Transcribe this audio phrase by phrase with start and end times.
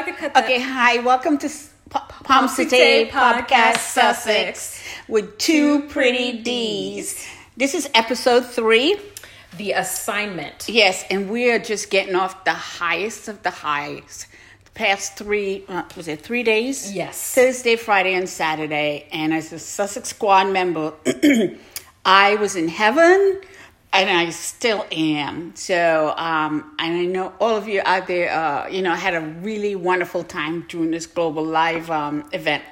[0.00, 0.44] I could cut that.
[0.44, 7.22] Okay, hi, welcome to P- Palm City Podcast Sussex with two pretty D's.
[7.58, 8.96] This is episode three.
[9.58, 10.70] The assignment.
[10.70, 14.26] Yes, and we're just getting off the highest of the highs.
[14.64, 16.90] The past three, uh, was it three days?
[16.90, 17.34] Yes.
[17.34, 19.06] Thursday, Friday, and Saturday.
[19.12, 20.94] And as a Sussex Squad member,
[22.06, 23.42] I was in heaven
[23.92, 25.54] and I still am.
[25.56, 29.20] So, um, and I know all of you out there, uh, you know, had a
[29.20, 32.62] really wonderful time during this global live um, event.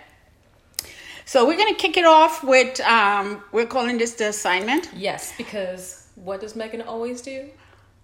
[1.25, 4.89] So we're going to kick it off with, um, we're calling this the assignment.
[4.97, 7.51] Yes, because what does Meghan always do?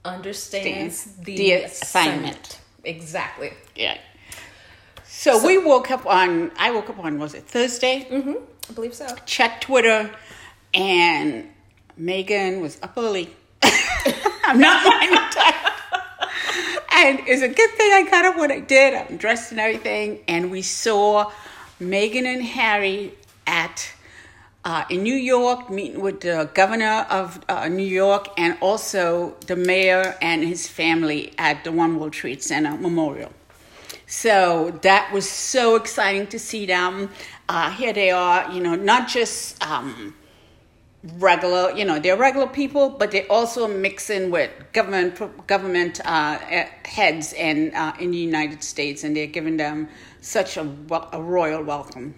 [0.05, 2.25] Understands the, the assignment.
[2.25, 2.61] assignment.
[2.85, 3.53] Exactly.
[3.75, 3.97] Yeah.
[5.07, 8.07] So, we woke up on, I woke up on, was it Thursday?
[8.11, 8.35] Mm-hmm.
[8.69, 9.07] I believe so.
[9.25, 10.11] Checked Twitter,
[10.75, 11.49] and
[12.01, 13.31] Meghan was up early.
[13.63, 15.73] I'm not time.
[16.97, 18.95] And it's a good thing I got up when I did.
[18.95, 20.21] I'm dressed and everything.
[20.29, 21.31] And we saw
[21.81, 23.15] Meghan and Harry
[23.47, 23.93] at
[24.65, 29.57] uh, in New York, meeting with the governor of uh, New York and also the
[29.57, 33.33] mayor and his family at the One World Trade Center Memorial.
[34.07, 37.11] So that was so exciting to see them.
[37.49, 40.15] Uh, here they are, you know, not just um,
[41.19, 46.39] regular, you know, they're regular people, but they also mix in with government government uh,
[46.49, 49.89] eh, heads and uh, in the United States, and they're giving them
[50.21, 50.67] such a,
[51.13, 52.15] a royal welcome.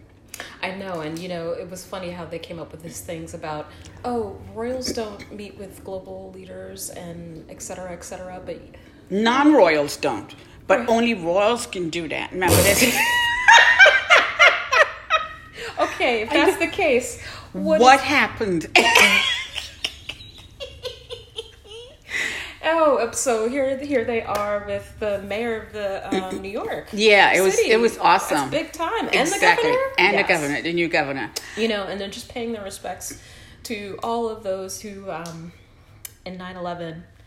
[0.62, 3.34] I know, and you know, it was funny how they came up with these things
[3.34, 3.70] about,
[4.04, 8.60] oh, royals don't meet with global leaders and et cetera, et cetera, but
[9.08, 10.34] Non royals don't,
[10.66, 10.88] but Right.
[10.88, 12.32] only royals can do that.
[12.32, 12.82] Remember this?
[15.78, 17.22] okay, if that's the case,
[17.64, 17.80] what?
[17.80, 18.66] what is- happened?
[22.64, 26.88] oh, so here, here they are with the mayor of the um, New York.
[26.92, 27.70] Yeah, it was- city.
[27.70, 28.50] it was awesome.
[28.50, 30.26] That's big time, and exactly, the governor, and Yes.
[30.26, 31.30] the governor, the new governor.
[31.56, 33.20] you know, and then just paying their respects
[33.64, 35.52] to all of those who, um,
[36.24, 36.56] in 9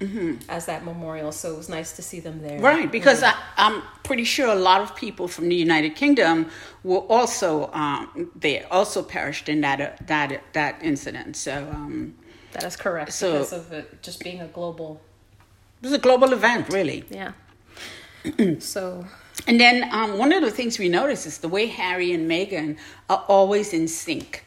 [0.02, 1.32] 11, as that memorial.
[1.32, 2.52] So it was nice to see them there.
[2.58, 2.66] Mm-hmm.
[2.66, 6.50] Right, because I, I'm pretty sure a lot of people from the United Kingdom
[6.84, 11.36] were also um, there, also perished in that that that incident.
[11.36, 12.16] So um,
[12.54, 15.02] that is correct So- because of it just being a global.
[15.82, 17.04] it was a global event, really.
[17.10, 17.34] Yeah.
[18.60, 19.06] so,
[19.48, 22.78] And then um, one of the things we notice is the way Harry and Meghan
[23.10, 24.46] are always in sync.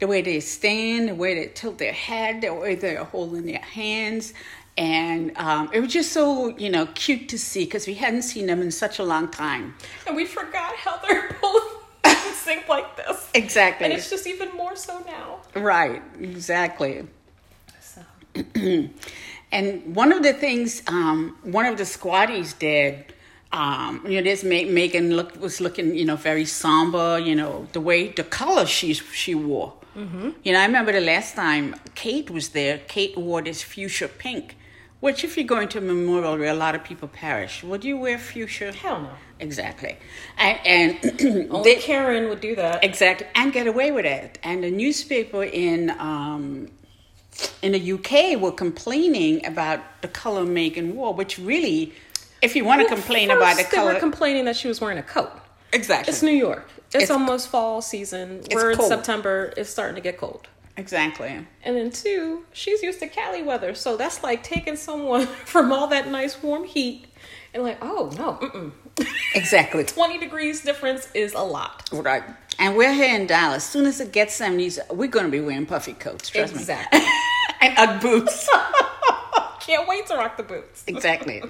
[0.00, 3.60] The way they stand, the way they tilt their head, the way they're holding their
[3.62, 4.34] hands.
[4.76, 8.46] And um, it was just so, you know, cute to see because we hadn't seen
[8.46, 9.74] them in such a long time.
[10.06, 13.30] and we forgot how they're both in sync like this.
[13.34, 13.84] Exactly.
[13.84, 15.40] And it's just even more so now.
[15.54, 17.06] Right, exactly.
[17.80, 18.00] So,
[19.52, 23.12] And one of the things, um, one of the squatties did,
[23.52, 27.68] um, you know, this Ma- Meghan look, was looking, you know, very somber, you know,
[27.72, 29.72] the way, the color she, she wore.
[29.96, 30.30] Mm-hmm.
[30.42, 34.56] You know, I remember the last time Kate was there, Kate wore this fuchsia pink,
[35.04, 37.96] which if you're going to a memorial where a lot of people perish, would you
[38.04, 38.72] wear fuchsia?
[38.72, 39.10] hell no.
[39.38, 39.94] Exactly.
[40.38, 42.82] And, and Only they- Karen would do that.
[42.82, 44.38] Exactly, and get away with it.
[44.42, 46.68] And the newspaper in um,
[47.60, 51.92] in the UK were complaining about the color Meghan wore, which really,
[52.40, 54.68] if you want to Well, complain about the first They color, were complaining that she
[54.68, 55.32] was wearing a coat.
[55.72, 56.66] exactly, It's New York.
[56.86, 58.26] It's, It's- almost fall season.
[58.52, 58.88] We're in cold.
[58.88, 59.52] September.
[59.58, 60.46] It's starting to get cold.
[60.76, 61.46] Exactly.
[61.62, 65.86] And then two, she's used to Cali weather, so that's like taking someone from all
[65.88, 67.06] that nice warm heat
[67.52, 68.72] and like, oh no, mm-mm.
[69.34, 69.84] Exactly.
[69.98, 71.88] twenty degrees difference is a lot.
[71.92, 72.22] Right.
[72.58, 73.56] And we're here in Dallas.
[73.56, 76.28] As soon as it gets 70s, we're going to be wearing puffy coats.
[76.30, 77.00] Trust Exactly.
[77.00, 77.06] me.
[77.60, 78.48] and Ugg boots.
[79.58, 80.84] Can't wait to rock the boots.
[80.86, 81.42] exactly.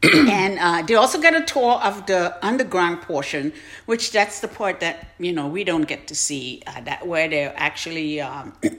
[0.14, 3.52] and uh, they also get a tour of the underground portion,
[3.86, 6.62] which that's the part that you know we don't get to see.
[6.68, 8.52] Uh, that where they actually um,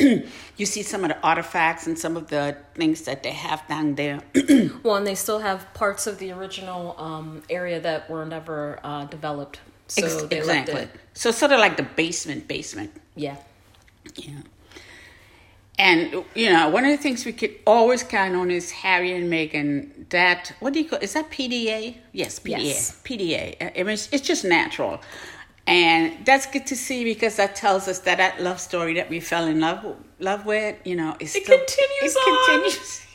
[0.58, 3.96] you see some of the artifacts and some of the things that they have down
[3.96, 4.22] there.
[4.84, 9.06] Well, and they still have parts of the original um, area that were never uh,
[9.06, 9.60] developed.
[9.88, 11.02] So Ex- they left exactly.
[11.14, 12.92] So sort of like the basement, basement.
[13.16, 13.36] Yeah.
[14.16, 14.40] Yeah.
[15.80, 19.32] And you know, one of the things we could always count on is Harry and
[19.32, 20.10] Meghan.
[20.10, 21.00] That what do you call?
[21.00, 21.96] Is that PDA?
[22.12, 22.64] Yes, PDA.
[22.66, 23.02] Yes.
[23.06, 23.72] PDA.
[23.80, 25.00] I mean, it's, just natural,
[25.66, 29.20] and that's good to see because that tells us that that love story that we
[29.22, 32.62] fell in love love with, you know, is It still, continues it on.
[32.62, 33.06] continues.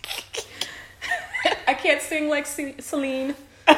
[1.69, 3.35] I can't sing like Ce- Celine.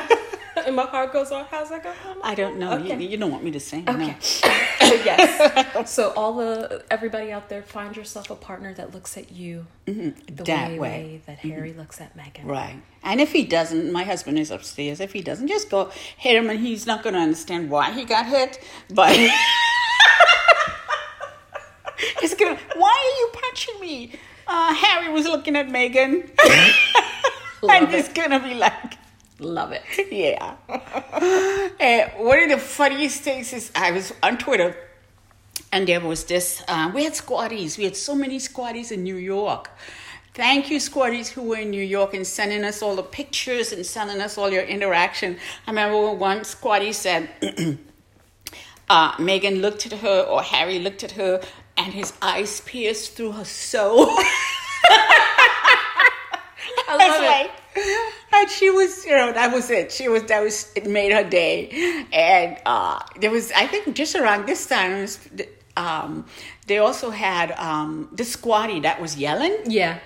[0.66, 1.44] and my heart goes on.
[1.50, 1.92] How's that go?
[2.22, 2.76] I don't know.
[2.76, 3.04] You, Okay.
[3.04, 3.84] you don't want me to sing.
[3.84, 3.92] no.
[3.92, 4.16] Okay.
[5.04, 5.86] yes.
[5.86, 9.92] So all the everybody out there, find yourself a partner that looks at you the
[9.92, 10.34] Mm-hmm.
[10.44, 11.04] That way, way.
[11.20, 11.30] Mm-hmm.
[11.30, 12.44] that Harry looks at Meghan.
[12.44, 12.82] Right.
[13.02, 14.98] And if he doesn't, my husband is upstairs.
[15.00, 18.04] If he doesn't, just go hit him, and he's not going to understand why he
[18.04, 18.58] got hit.
[18.92, 19.14] But
[22.20, 24.12] he's going why are you punching me?
[24.46, 26.30] Uh, Harry was looking at Meghan.
[27.68, 28.94] and he's going to be like,
[29.38, 29.82] Love it.
[30.10, 30.54] yeah.
[31.80, 34.76] and one of the funniest things is I was on Twitter
[35.72, 37.76] and there was this, uh, we had squatties.
[37.76, 39.70] We had so many squatties in New York.
[40.32, 43.84] Thank you, squatties who were in New York and sending us all the pictures and
[43.84, 45.38] sending us all your interaction.
[45.66, 47.30] I remember one squatty said,
[48.88, 51.40] uh, Meghan looked at her, or Harry looked at her,
[51.78, 54.08] and his eyes pierced through her soul.
[56.88, 57.26] I That's love it.
[57.26, 57.50] right.
[58.32, 59.92] And she was, you know, that was it.
[59.92, 62.04] She was, that was, it made her day.
[62.12, 65.18] And uh, there was, I think, just around this time, was,
[65.76, 66.26] um,
[66.66, 69.98] they also had um, the squatty that was yelling, Yeah.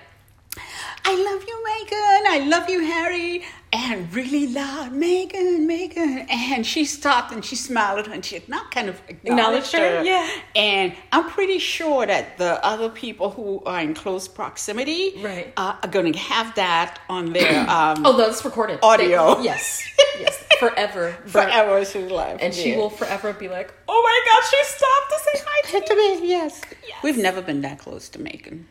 [1.04, 2.22] I love you, Meghan.
[2.28, 3.44] I love you, Harry.
[3.72, 6.26] And really loud, Meghan, Meghan.
[6.28, 9.72] And she stopped and she smiled at her and she not kind of acknowledged, Acknowledged
[9.74, 10.04] her, her.
[10.04, 10.28] yeah.
[10.56, 15.52] And I'm pretty sure that the other people who are in close proximity Right.
[15.56, 18.80] uh, are going to have that on their um, Oh, that's recorded.
[18.82, 19.36] Audio.
[19.36, 19.86] They- yes.
[20.18, 20.36] Yes.
[20.58, 21.12] Forever.
[21.26, 22.38] forever she's alive.
[22.42, 25.86] And she will forever be like, oh my God, she stopped to say hi to
[25.86, 26.20] To me.
[26.22, 26.60] me, yes.
[26.88, 26.98] Yes.
[27.04, 28.64] We've never been that close to Meghan.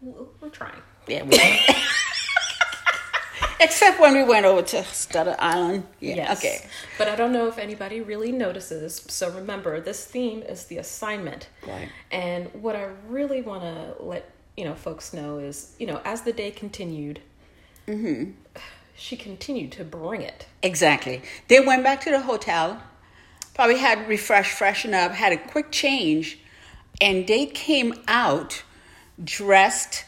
[0.00, 0.80] We're we're trying.
[1.06, 1.36] Yeah, we
[3.60, 5.84] Except when we went over to Stutter Island.
[6.00, 6.38] Yeah, Yes.
[6.38, 6.68] okay.
[6.98, 9.04] But I don't know if anybody really notices.
[9.08, 11.48] So remember, this theme is the assignment.
[11.66, 11.88] Right.
[12.10, 16.22] And what I really want to let you know folks know is, you know, as
[16.22, 17.20] the day continued,
[17.86, 18.32] Mm-hmm.
[18.96, 20.46] she continued to bring it.
[20.62, 21.22] Exactly.
[21.48, 22.82] They went back to the hotel,
[23.54, 26.38] probably had refresh, freshen up, had a quick change,
[27.00, 28.64] and they came out
[29.22, 30.04] dressed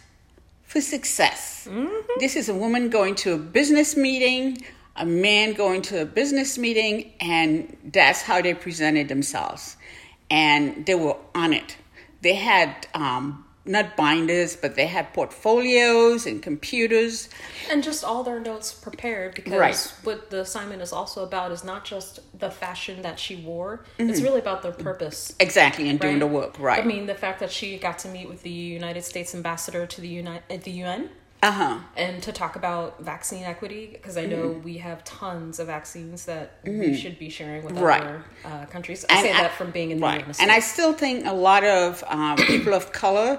[0.69, 1.67] for success.
[2.21, 4.59] This is a woman going to a business meeting,
[4.97, 9.77] a man going to a business meeting, and that's how they presented themselves.
[10.31, 11.77] And they were on it.
[12.21, 17.29] They had um, not binders, but they had portfolios and computers.
[17.71, 19.93] And just all their notes prepared because Right.
[20.03, 24.19] what the assignment is also about is not just the fashion that she wore, it's
[24.19, 24.25] mm-hmm.
[24.25, 25.35] really about their purpose.
[25.39, 26.21] Exactly, and doing right?
[26.21, 26.83] the work, right?
[26.83, 30.01] I mean, the fact that she got to meet with the United States ambassador to
[30.01, 31.11] the, Uni- at the UN
[31.43, 31.79] uh huh.
[31.97, 34.63] and to talk about vaccine equity because I know Mm-hmm.
[34.65, 38.03] we have tons of vaccines that we should be sharing with Right.
[38.03, 39.05] other uh, countries.
[39.09, 40.21] I And say I- that from being in the right.
[40.21, 43.39] United And I still think a lot of um, people of color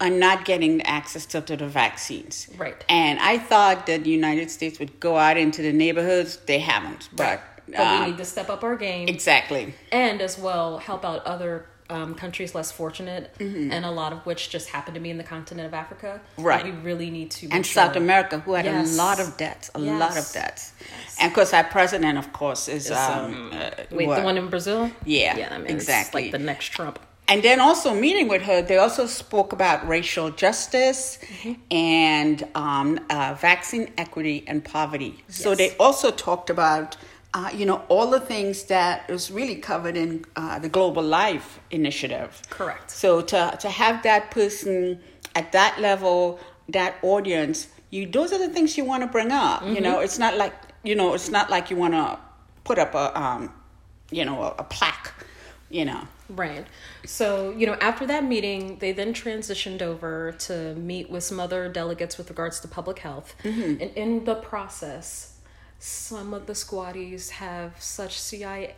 [0.00, 2.48] are not getting access to, to the vaccines.
[2.58, 2.84] Right.
[2.88, 6.36] And I thought that the United States would go out into the neighborhoods.
[6.46, 7.08] They haven't.
[7.14, 9.74] But, but uh, we need to step up our game exactly.
[9.92, 14.50] and as well help out other um, countries less fortunate, and a lot of which
[14.50, 16.20] just happen to be in the continent of Africa.
[16.36, 16.42] Mm-hmm.
[16.42, 16.64] Right.
[16.64, 17.46] We really need to.
[17.46, 18.94] And make South America, who had Yes.
[18.94, 20.72] a lot of debts, a lot of Yes.
[21.20, 22.86] And of course, our president, of course, is.
[22.86, 24.16] Is, um, uh, Wait, what?
[24.18, 24.90] the one in Brazil?
[25.04, 26.22] Yeah, Yeah, I mean, exactly.
[26.22, 26.98] Like the next Trump.
[27.30, 31.18] And then also meeting with her, they also spoke about racial justice
[31.70, 35.22] and um, uh, vaccine equity and poverty.
[35.28, 36.96] So they also talked about,
[37.32, 41.60] uh, you know, all the things that was really covered in uh, the Global Life
[41.70, 42.42] Initiative.
[42.50, 42.90] Correct.
[42.90, 45.00] So to to have that person
[45.34, 49.64] at that level, that audience, you those are the things you want to bring up.
[49.64, 52.18] You know, it's not like you know, it's not like you want to
[52.64, 53.52] put up a um,
[54.10, 55.14] you know, a, a plaque.
[55.68, 56.08] You know.
[56.28, 56.66] Right.
[57.06, 61.68] So, you know, after that meeting, they then transitioned over to meet with some other
[61.68, 63.34] delegates with regards to public health.
[63.42, 63.82] Mm-hmm.
[63.82, 65.39] And in the process,
[65.80, 68.74] some of the squatties have such CIA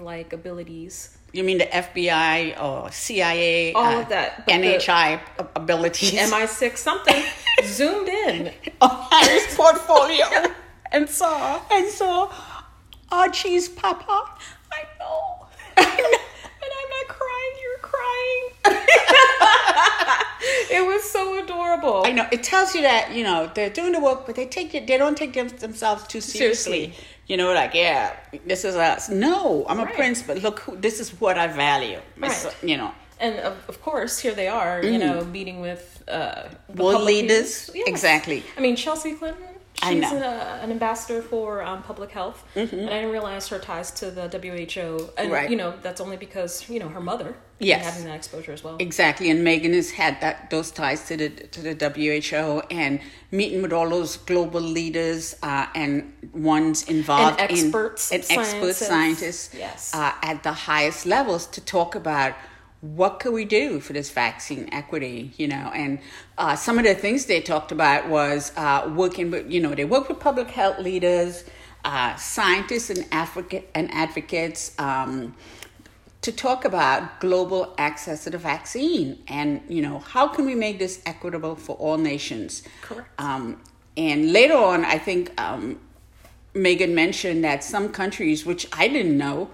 [0.00, 1.16] like abilities.
[1.32, 3.72] You mean the FBI or CIA?
[3.72, 5.20] All of uh, that, NHI
[5.54, 6.12] abilities.
[6.32, 7.22] MI6 something
[7.64, 10.26] zoomed in oh, on Harry's portfolio
[10.92, 11.62] and saw.
[11.70, 12.32] and saw
[13.12, 14.28] Archie's papa.
[14.72, 15.46] I know.
[15.76, 18.42] I'm not crying, you're crying.
[20.70, 21.97] it was so adorable.
[22.08, 24.74] I know it tells you that you know they're doing the work, but they take
[24.74, 24.86] it.
[24.86, 26.80] They don't take them, themselves too seriously.
[26.80, 27.04] Seriously.
[27.30, 29.08] You know, like yeah, this is us.
[29.10, 32.00] No, I'm a prince, but look, who, this is what I value.
[32.16, 32.56] Right.
[32.62, 36.48] You know, And of, of course, here they are, you know, meeting with uh.
[36.74, 37.70] World leaders.
[37.74, 37.88] Yes.
[37.88, 38.42] Exactly.
[38.56, 40.04] I mean, Chelsea Clinton, She's.
[40.04, 40.16] Mm-hmm.
[40.16, 44.28] a, an ambassador for um, public health, and I didn't realize her ties to the
[44.28, 45.10] WHO.
[45.16, 45.48] And Right.
[45.50, 47.34] you know that's only because you know her mother.
[47.60, 47.84] Yes.
[47.84, 48.76] having that exposure as well.
[48.78, 53.00] Exactly, and Meghan has had that those ties to the to the WHO and
[53.32, 58.74] meeting with all those global leaders uh, and ones involved And experts, in and expert
[58.74, 58.86] scientists.
[58.86, 59.94] scientists Yes.
[59.94, 62.34] uh, at the highest levels to talk about
[62.80, 65.98] what could we do for this vaccine equity, you know, and
[66.36, 69.84] uh, some of the things they talked about was uh, working with, you know, they
[69.84, 71.44] work with public health leaders,
[71.84, 74.78] uh, scientists and Africa and advocates.
[74.78, 75.34] Um,
[76.20, 80.78] to talk about global access to the vaccine and you know how can we make
[80.80, 83.08] this equitable for all nations Correct.
[83.20, 83.62] um,
[83.96, 85.78] and later on i think um,
[86.54, 89.48] meghan mentioned that some countries which i didn't know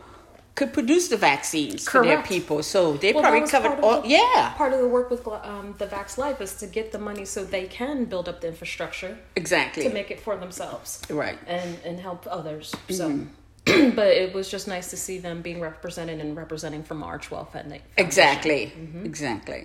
[0.54, 4.52] could produce the vaccines for their people so they Well, probably covered all the- yeah
[4.56, 7.44] Part of the work with um, the Vax Live is to get the money so
[7.44, 11.98] they can build up the infrastructure exactly to make it for themselves right and and
[12.00, 12.72] help others.
[12.88, 12.94] Mm-hmm.
[12.94, 17.46] So, but it was just nice to see them being represented and representing from Archewell
[17.50, 17.82] Foundation.
[17.96, 19.04] exactly Mm-hmm.
[19.06, 19.62] exactly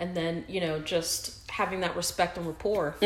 [0.00, 2.96] And then you know just having that respect and rapport.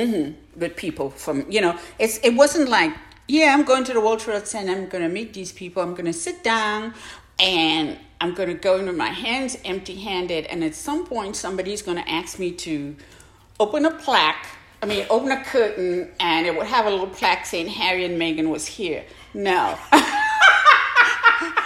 [0.63, 2.93] with people from you know it's it wasn't like
[3.29, 5.93] yeah i'm going to the world trade center i'm going to meet these people i'm
[5.93, 6.95] going to sit down
[7.39, 11.37] and i'm going to go in with my hands empty handed and at some point
[11.37, 12.97] somebody's going to ask me to
[13.61, 14.47] open a plaque
[14.83, 18.21] i mean open a curtain and it would have a little plaque saying harry and
[18.21, 19.05] meghan was here
[19.35, 19.79] no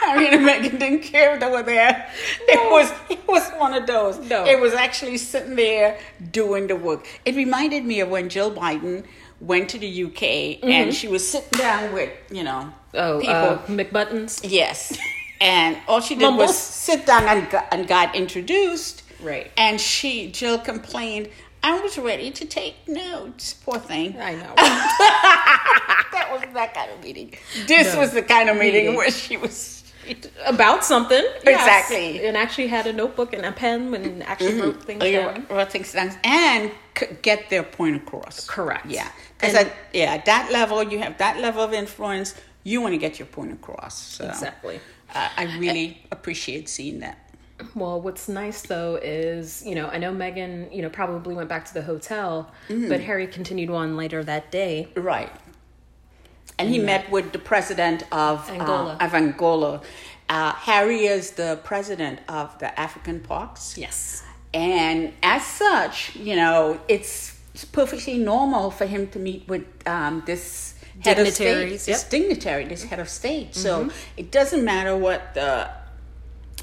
[0.02, 2.10] Harry and Meghan didn't care if they were there.
[2.48, 4.18] It was it was one of those.
[4.18, 4.44] No.
[4.44, 5.98] It was actually sitting there
[6.30, 7.06] doing the work.
[7.24, 9.04] It reminded me of when Jill Biden
[9.42, 13.34] went to the UK and she was sitting down with, you know, Oh, people.
[13.34, 14.40] uh, McButtons.
[14.44, 14.96] yes.
[15.40, 16.50] And all she did Mumbles.
[16.50, 19.02] was sit down and got, and got introduced.
[19.20, 19.50] Right.
[19.56, 21.30] And she, Jill complained,
[21.64, 23.54] I was ready to take notes.
[23.54, 24.14] Poor thing.
[24.20, 24.54] I know.
[26.12, 27.34] That was that kind of meeting.
[27.66, 28.00] This No.
[28.00, 28.96] was the kind of meeting Meeting.
[28.96, 29.82] where she was.
[30.46, 31.22] About something.
[31.44, 31.60] yes.
[31.60, 32.26] Exactly.
[32.26, 35.46] And actually had a notebook and a pen and actually wrote things Oh, down.
[35.50, 38.46] wrote things down and could get their point across.
[38.46, 38.86] Correct.
[38.86, 39.08] Yeah,
[39.42, 42.34] because at yeah at that level you have that level of influence.
[42.64, 43.98] You want to get your point across.
[43.98, 44.78] So Exactly.
[45.14, 47.18] uh, I really appreciate seeing that.
[47.74, 51.64] Well, what's nice though is, you know, I know Meghan, you know, probably went back
[51.66, 52.88] to the hotel, Mm-hmm.
[52.88, 54.88] but Harry continued on later that day.
[54.96, 55.32] Right.
[56.58, 58.96] And he met with the president of Angola.
[59.00, 59.80] Uh, of Angola.
[60.28, 63.76] Uh, Harry is the president of the African parks.
[63.76, 64.22] Yes.
[64.54, 70.22] And as such, you know, it's, it's perfectly normal for him to meet with um,
[70.26, 73.54] this head of state, Dignitaries, this dignitary, this head of state.
[73.54, 75.68] So it doesn't matter what the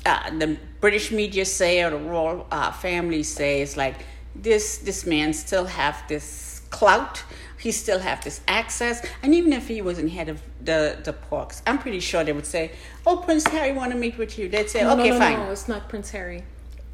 [0.05, 3.62] uh, the British media say or the royal uh, family say.
[3.62, 3.96] It's like
[4.36, 7.24] this this man still have this clout.
[7.58, 11.62] He still have this access, and even if he wasn't head of the the parks,
[11.67, 12.72] I'm pretty sure they would say,
[13.05, 15.39] "Oh, Prince Harry want to meet with you." They'd say, No, no, "Okay, no, fine."
[15.39, 16.43] No, it's not Prince Harry.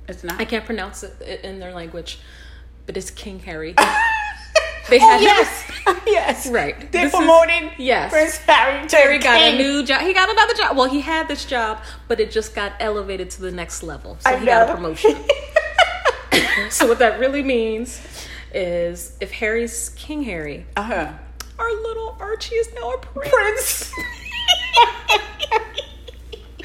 [0.07, 0.41] It's not.
[0.41, 2.19] I can't pronounce it in their language,
[2.85, 3.73] but it's King Harry.
[4.89, 5.71] they Oh had yes,
[6.07, 6.47] yes.
[6.47, 6.91] Right.
[6.91, 8.11] They're This is- promoting yes.
[8.11, 8.87] Prince Harry.
[8.89, 10.01] Harry got a new job.
[10.01, 10.77] He got another job.
[10.77, 14.17] Well, he had this job, but it just got elevated to the next level.
[14.21, 15.15] So I he got a promotion.
[16.69, 18.01] so what that really means
[18.53, 21.11] is if Harry's King Harry, Uh huh.
[21.59, 23.31] our little Archie is now a prince.
[23.33, 23.91] Prince.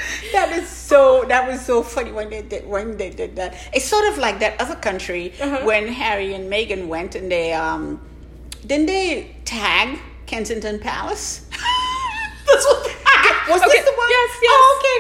[0.33, 1.25] that is so.
[1.29, 3.55] That was so funny when they did when they did that.
[3.73, 5.65] It's sort of like that other country Uh-huh.
[5.65, 8.01] when Harry and Meghan went and they um,
[8.67, 11.47] didn't they tag Kensington Palace?
[12.47, 12.87] That's what
[13.49, 13.71] Was okay.
[13.73, 14.09] this the one?
[14.11, 14.51] Yes, yes.
[14.53, 14.97] Oh, okay,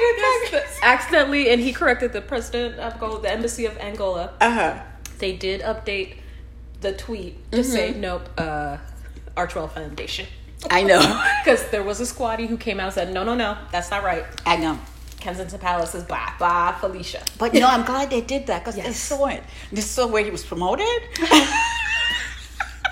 [0.53, 4.33] they Yes, accidentally, and he corrected the president of Angola, the embassy of Angola.
[4.41, 4.83] Uh huh.
[5.19, 6.15] They did update
[6.81, 8.01] the tweet to say Mm-hmm.
[8.01, 8.79] nope, uh,
[9.37, 10.27] Archewell Foundation.
[10.71, 11.01] I know.
[11.45, 14.03] Because there was a squatty who came out and said, no, no, no, that's not
[14.03, 14.25] right.
[14.45, 14.79] I know.
[15.21, 17.23] Kensington Palace is blah, blah, Felicia.
[17.39, 19.43] But no, I'm glad they did that because they saw it.
[19.71, 20.87] They saw where he was promoted,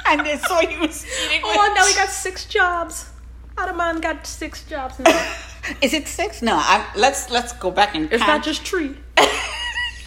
[0.06, 1.06] and they saw he was.
[1.44, 3.10] Oh, now he got six jobs.
[3.56, 5.34] Adaman got six jobs now.
[5.82, 6.42] Is it six?
[6.42, 8.38] No, I, let's let's go back and It's count.
[8.38, 8.96] not just three.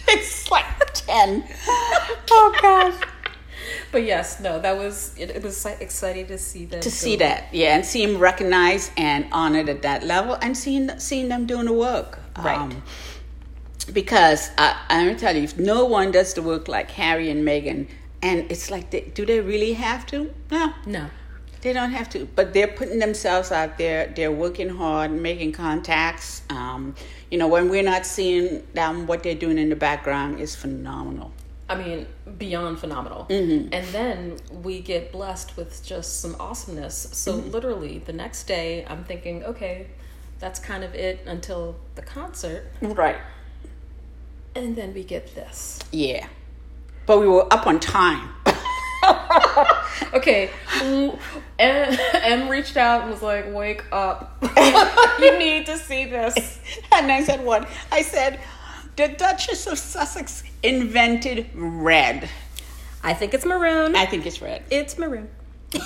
[0.08, 0.64] it's like
[0.94, 1.44] ten.
[1.68, 3.08] oh gosh.
[3.92, 6.80] But yes, no, that was, it, it was exciting to see that.
[6.82, 10.98] To see that, yeah, and see him recognized and honored at that level, and seeing
[10.98, 12.72] seeing them doing the work, Um, Right.
[13.92, 17.46] because I, I'm gonna tell you, if no one does the work like Harry and
[17.46, 17.86] Meghan,
[18.22, 20.32] and it's like, they, do they really have to?
[20.50, 21.10] No, No.
[21.60, 24.12] They don't have to, but they're putting themselves out there.
[24.16, 26.42] They're working hard, making contacts.
[26.50, 26.96] Um,
[27.30, 31.30] you know, when we're not seeing them, what they're doing in the background is phenomenal.
[31.68, 32.06] I mean,
[32.38, 33.26] beyond phenomenal.
[33.30, 33.72] Mm-hmm.
[33.72, 37.08] And then we get blessed with just some awesomeness.
[37.12, 37.50] So Mm-hmm.
[37.50, 39.86] literally, the next day, I'm thinking, okay,
[40.38, 43.16] that's kind of it until the concert, Right.
[44.54, 45.78] and then we get this.
[45.92, 46.26] Yeah.
[47.06, 48.28] But we were up on time.
[50.14, 51.12] Okay, M,
[51.58, 54.36] M reached out and was like, "Wake up!
[55.20, 56.58] you need to see this."
[56.92, 57.66] And I said, what?
[57.90, 58.40] I said,
[58.96, 62.28] the Duchess of Sussex invented red.
[63.02, 63.96] I think it's maroon.
[63.96, 64.62] I think it's red.
[64.70, 65.28] It's maroon.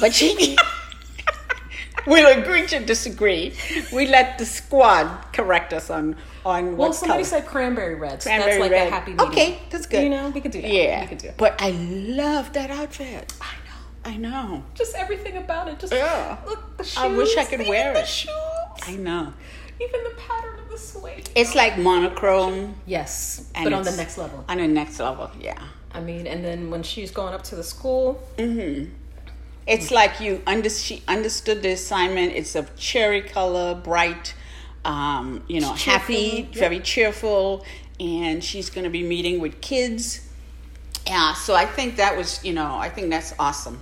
[0.00, 0.56] But she.
[2.06, 3.54] we'll agree to disagree.
[3.92, 7.40] We let the squad correct us on on Well, somebody color.
[7.42, 8.22] said cranberry red.
[8.22, 8.86] So Cranberry that's like red.
[8.88, 9.30] a happy medium.
[9.30, 10.02] Okay, that's good.
[10.04, 10.70] You know, we could do that.
[10.70, 11.00] Yeah.
[11.02, 11.28] we could do.
[11.28, 11.36] It.
[11.36, 13.32] But I love that outfit.
[13.40, 14.12] I know.
[14.12, 14.64] I know.
[14.74, 15.78] Just everything about it.
[15.80, 16.36] Just Yeah.
[16.46, 16.98] look the shoes.
[16.98, 18.06] I wish I could wear the it.
[18.08, 18.30] Shoes.
[18.86, 19.32] I know.
[19.80, 21.28] Even the pattern of the suede.
[21.34, 24.44] It's like monochrome Yes, And but on the next level.
[24.48, 25.30] on the next level.
[25.40, 25.62] Yeah.
[25.92, 28.22] I mean, and then when she's going up to the school,
[29.66, 32.32] It's like you under she understood the assignment.
[32.32, 34.34] It's a cherry color, bright,
[34.84, 36.54] um, you know, Cheerful, happy, yep.
[36.54, 37.64] very cheerful,
[37.98, 40.20] and she's going to be meeting with kids.
[41.06, 43.80] Yeah, so I think that was, you know, I think that's awesome.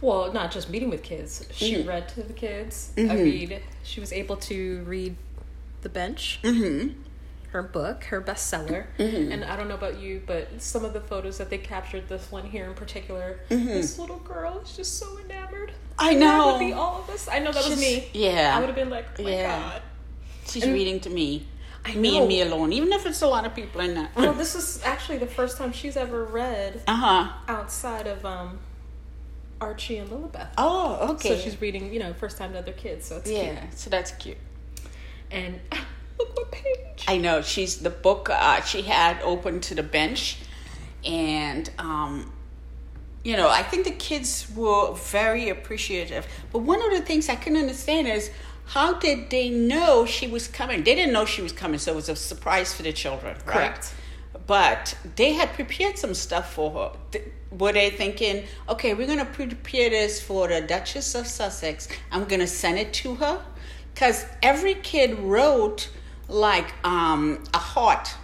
[0.00, 1.44] well, not just meeting with kids.
[1.52, 1.88] She Mm-hmm.
[1.88, 2.92] read to the kids.
[2.96, 5.16] I mean, she was able to read
[5.82, 7.00] The Bench, Mm-hmm.
[7.52, 8.86] her book, her bestseller.
[8.98, 12.30] And I don't know about you, but some of the photos that they captured, this
[12.30, 15.70] one here in particular, this little girl is just so enamored.
[15.70, 16.00] Mm-hmm.
[16.00, 16.52] I And That know.
[16.52, 17.28] would be all of us.
[17.28, 18.08] I know that was me.
[18.12, 18.54] yeah.
[18.56, 19.58] I would have been like, oh my Yeah.
[19.72, 19.82] god.
[20.46, 21.46] She's reading to me,
[21.84, 22.18] I me know.
[22.20, 24.14] and me alone, even if it's a lot of people in that.
[24.16, 27.32] Well, this is actually the first time she's ever read Uh huh.
[27.48, 28.58] outside of um,
[29.60, 30.48] Archie and Lilibet.
[30.56, 31.30] Oh, okay.
[31.30, 33.06] So she's reading, you know, first time to other kids.
[33.06, 33.78] So it's yeah, cute.
[33.78, 34.38] so that's cute.
[35.30, 35.60] And
[36.18, 37.04] look what page.
[37.06, 40.38] I know she's the book uh, she had open to the bench,
[41.04, 42.32] and um,
[43.24, 46.26] you know I think the kids were very appreciative.
[46.52, 48.30] But one of the things I couldn't understand is
[48.66, 50.84] how did they know she was coming?
[50.84, 53.46] They didn't know she was coming, so it was a surprise for the children, right?
[53.46, 53.94] Correct.
[54.46, 56.70] But they had prepared some stuff for
[57.12, 57.20] her.
[57.50, 61.88] Were they thinking, okay, we're going to prepare this for the Duchess of Sussex.
[62.12, 63.42] I'm going to send it to her?
[63.94, 65.88] Because every kid wrote
[66.28, 68.14] like um, a heart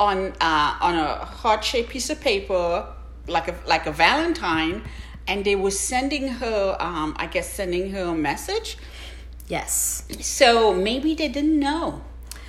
[0.00, 2.86] on uh, on a heart shaped piece of paper,
[3.28, 4.82] like a like a Valentine,
[5.28, 8.78] and they were sending her, um, I guess, sending her a message.
[9.46, 10.04] Yes.
[10.20, 12.02] So maybe they didn't know.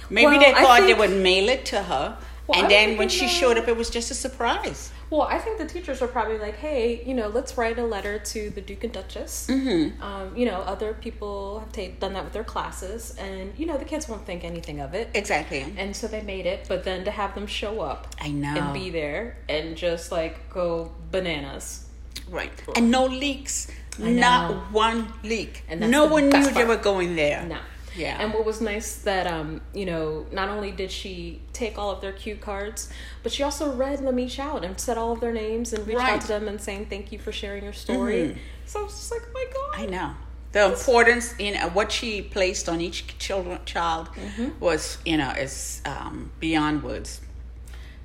[0.10, 3.28] Maybe Well, they thought they would mail it to her, Well, and then when she
[3.28, 3.32] know.
[3.32, 4.92] showed up, it was just a surprise.
[5.12, 8.18] Well, I think the teachers were probably like, hey, you know, let's write a letter
[8.18, 9.48] to the Duke and Duchess.
[9.50, 10.02] Mm-hmm.
[10.02, 13.78] Um, you know, other people have ta- done that with their classes, and, you know,
[13.78, 15.10] the kids won't think anything of it.
[15.14, 15.66] Exactly.
[15.78, 18.56] And so they made it, but then to have them show up I know.
[18.56, 21.86] and be there and just like go bananas.
[22.30, 22.52] right.
[22.78, 23.68] And no leaks.
[24.00, 25.64] Not one leak.
[25.68, 27.46] And no one knew best they were going there.
[27.46, 27.58] No.
[27.98, 28.18] Yeah.
[28.22, 32.00] And what was nice that um, you know, not only did she take all of
[32.02, 32.90] their cue cards,
[33.24, 36.00] but she also read them each out and said all of their names and reached
[36.00, 36.14] Right.
[36.14, 38.38] out to them and saying thank you for sharing your story.
[38.66, 39.84] So I was just like, oh my god.
[39.84, 40.16] I know.
[40.54, 44.60] The importance in uh, what she placed on each children child Mm-hmm.
[44.60, 47.22] was, you know, is um, beyond words.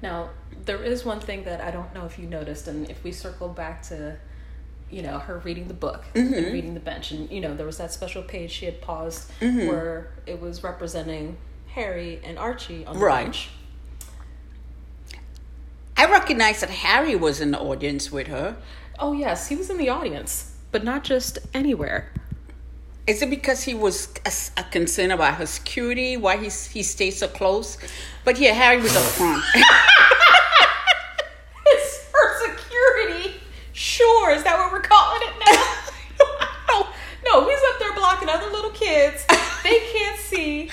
[0.03, 0.31] Now,
[0.65, 3.49] there is one thing that I don't know if you noticed, and if we circle
[3.49, 4.17] back to,
[4.91, 6.35] you know, her reading the book Mm-hmm.
[6.35, 9.31] and reading the bench, and you know, there was that special page she had paused
[9.41, 9.67] Mm-hmm.
[9.67, 11.37] where it was representing
[11.69, 13.25] Harry and Archie on the Right.
[13.25, 13.51] bench.
[15.97, 18.57] I recognized that Harry was in the audience with her.
[18.99, 22.13] Oh yes, he was in the audience, but not just anywhere.
[23.07, 27.13] Is it because he was a, a concern about her security, why he he stayed
[27.13, 27.79] so close?
[28.25, 29.43] But yeah, Harry was up front.
[31.67, 33.35] It's her security.
[33.73, 36.25] Sure, is that what we're calling it now?
[36.69, 36.87] no,
[37.25, 39.25] no, he's up there blocking other little kids.
[39.63, 40.71] They can't see,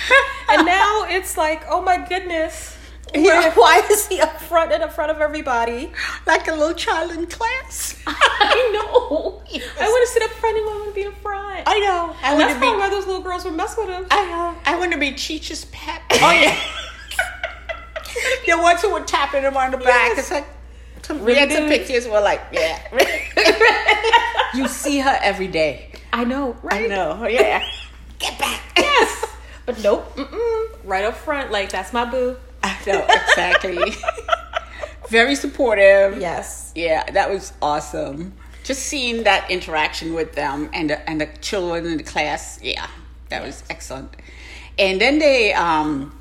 [0.49, 2.77] and now it's like, oh my goodness.
[3.15, 3.53] Yeah.
[3.53, 5.91] Why is he up front and in front of everybody?
[6.25, 8.01] like a little child in class.
[8.07, 9.43] I know.
[9.51, 9.69] Yes.
[9.79, 11.63] I want to sit up front and I want to be in front.
[11.67, 12.15] I know.
[12.23, 12.81] I that's to probably be.
[12.81, 14.07] why those little girls would mess with him.
[14.09, 14.57] I know.
[14.65, 16.01] I want to be Cheech's pet.
[16.09, 16.59] Oh yeah.
[18.47, 20.15] the ones who were tapping him on the back.
[20.15, 20.19] Yes.
[20.19, 20.47] It's like.
[21.03, 22.81] To read the pictures were like, yeah.
[24.55, 25.91] you see her every day.
[26.13, 26.85] I know, right?
[26.85, 27.27] I know.
[27.27, 27.63] Yeah.
[28.17, 28.61] Get back.
[28.75, 29.25] Yes.
[29.67, 30.15] But nope.
[30.15, 30.62] Mm-mm.
[30.83, 32.35] Right up front, like that's my boo.
[32.63, 33.93] I know exactly.
[35.09, 36.19] Very supportive.
[36.19, 36.71] Yes.
[36.75, 38.33] Yeah, that was awesome.
[38.63, 42.87] Just seeing that interaction with them and the, and the children in the class, yeah,
[43.29, 44.15] that was excellent.
[44.79, 46.17] And then they, um,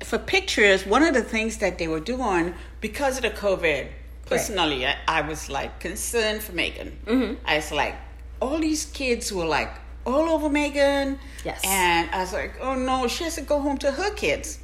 [0.00, 3.88] for pictures, one of the things that they were doing because of the COVID,
[4.26, 6.92] personally, I, I was like concerned for Meghan.
[7.06, 7.34] Mm-hmm.
[7.44, 7.96] I was like,
[8.40, 9.70] all these kids were like
[10.08, 11.18] all over Meghan.
[11.44, 11.60] Yes.
[11.64, 14.58] And I was like, oh no, she has to go home to her kids.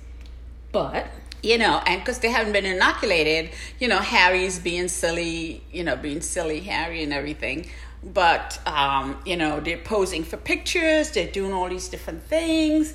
[0.72, 1.06] But
[1.42, 5.94] You know, and because they haven't been inoculated, you know, Harry's being silly, you know,
[5.94, 7.68] being silly Harry and everything.
[8.02, 12.94] But, um, you know, they're posing for pictures, they're doing all these different things.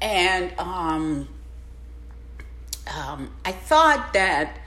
[0.00, 1.28] And um,
[2.96, 4.59] um, I thought that,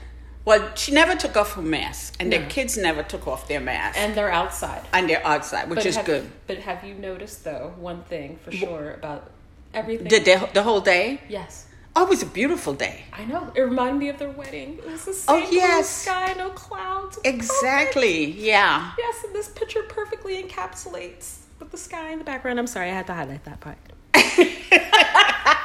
[0.44, 2.38] well, she never took off her mask, and No.
[2.38, 3.98] the kids never took off their mask.
[3.98, 4.82] and they're outside.
[4.92, 6.30] and they're outside, which But is have, good.
[6.46, 9.30] But have you noticed though one thing for sure about
[9.72, 10.08] everything?
[10.08, 11.20] The, the, the whole day?
[11.28, 11.66] yes.
[11.96, 13.04] Oh, it was a beautiful day.
[13.12, 13.52] I know.
[13.54, 14.78] It reminded me of their wedding.
[14.78, 15.88] It was oh, the Oh, same blue yes.
[15.88, 17.16] sky, no clouds.
[17.18, 17.34] Was perfect.
[17.36, 18.90] Exactly, yeah.
[18.98, 22.58] Yes, and this picture perfectly encapsulates with the sky in the background.
[22.58, 23.78] I'm sorry, I had to highlight that part.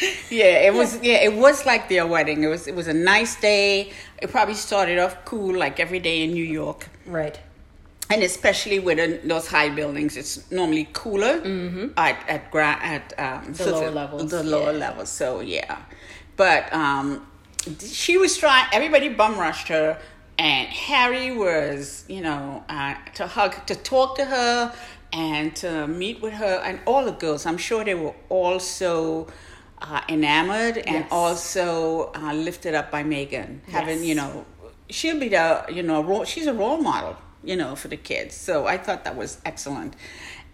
[0.30, 1.00] Yeah, it was.
[1.02, 2.42] Yeah, it was like their wedding.
[2.42, 2.66] It was.
[2.66, 3.92] It was a nice day.
[4.20, 7.38] It probably started off cool, like every day in New York, Right.
[8.10, 11.40] and especially with uh, those high buildings, it's normally cooler
[11.96, 14.78] at at gra- at um, The lower levels, The lower yeah.
[14.86, 15.08] levels.
[15.10, 15.78] So yeah,
[16.36, 17.26] but um,
[17.80, 18.66] she was trying.
[18.72, 19.98] Everybody bum rushed her,
[20.38, 24.74] and Harry was, you know, uh, to hug, to talk to her,
[25.12, 27.46] and to meet with her, and all the girls.
[27.46, 29.28] I'm sure they were all so.
[29.82, 31.08] Uh, enamored and Yes.
[31.10, 34.06] also uh, lifted up by Meghan, having Yes.
[34.06, 34.46] you know,
[34.88, 38.34] she'll be the you know role, she's a role model you know for the kids.
[38.34, 39.94] So I thought that was excellent,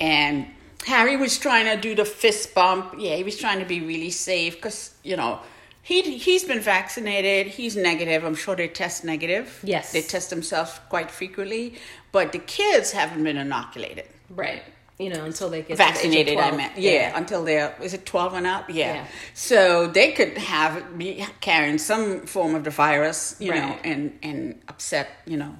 [0.01, 0.47] and
[0.87, 2.95] Harry was trying to do the fist bump.
[2.99, 5.39] Yeah, he was trying to be really safe because you know
[5.83, 7.47] he he's been vaccinated.
[7.49, 8.25] He's negative.
[8.25, 9.61] I'm sure they test negative.
[9.63, 9.93] Yes.
[9.93, 11.75] they test themselves quite frequently,
[12.11, 14.07] but the kids haven't been inoculated.
[14.31, 14.63] Right.
[15.01, 16.77] You know, until they get Vaccinated, I meant.
[16.77, 18.69] Yeah, until they're is it twelve and up?
[18.69, 18.95] Yeah.
[18.95, 19.07] Yeah.
[19.33, 24.61] So they could have be carrying some form of the virus, you know, and and
[24.69, 25.57] upset, you know,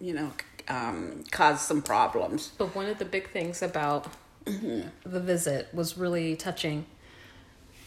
[0.00, 0.32] you know,
[0.68, 2.52] um, cause some problems.
[2.56, 4.06] But one of the big things about
[4.46, 6.86] the visit was really touching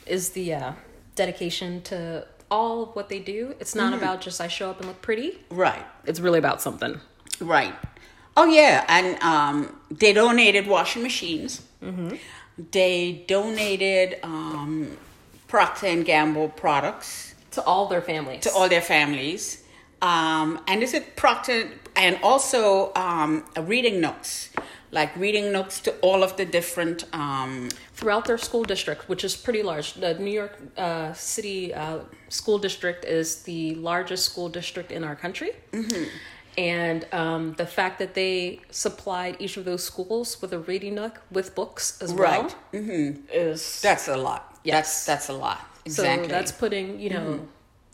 [0.06, 0.74] is the uh,
[1.16, 3.56] dedication to all of what they do.
[3.60, 5.40] It's not about just I show up and look pretty.
[5.50, 5.84] Right.
[6.06, 7.00] It's really about something.
[7.40, 7.74] Right.
[8.36, 11.62] Oh yeah, and um, they donated washing machines.
[12.72, 14.98] They donated um,
[15.48, 18.42] Procter and Gamble products To all their families.
[18.44, 19.64] to all their families,
[20.02, 24.50] um, and is it Procter and also um, reading nooks,
[24.92, 27.06] like reading nooks to all of the different.
[27.14, 29.94] Um, throughout their school district, which is pretty large.
[29.94, 35.16] The New York uh, City uh, School District is the largest school district in our
[35.16, 35.52] country.
[35.72, 36.04] Mm-hmm.
[36.58, 41.20] And um, the fact that they supplied each of those schools with a reading nook
[41.32, 42.56] with books as well Right.
[42.74, 43.22] Mm-hmm.
[43.32, 44.58] is that's a lot.
[44.64, 45.06] Yes.
[45.06, 45.60] That's that's a lot.
[45.86, 46.28] Exactly.
[46.28, 47.48] so that's putting you know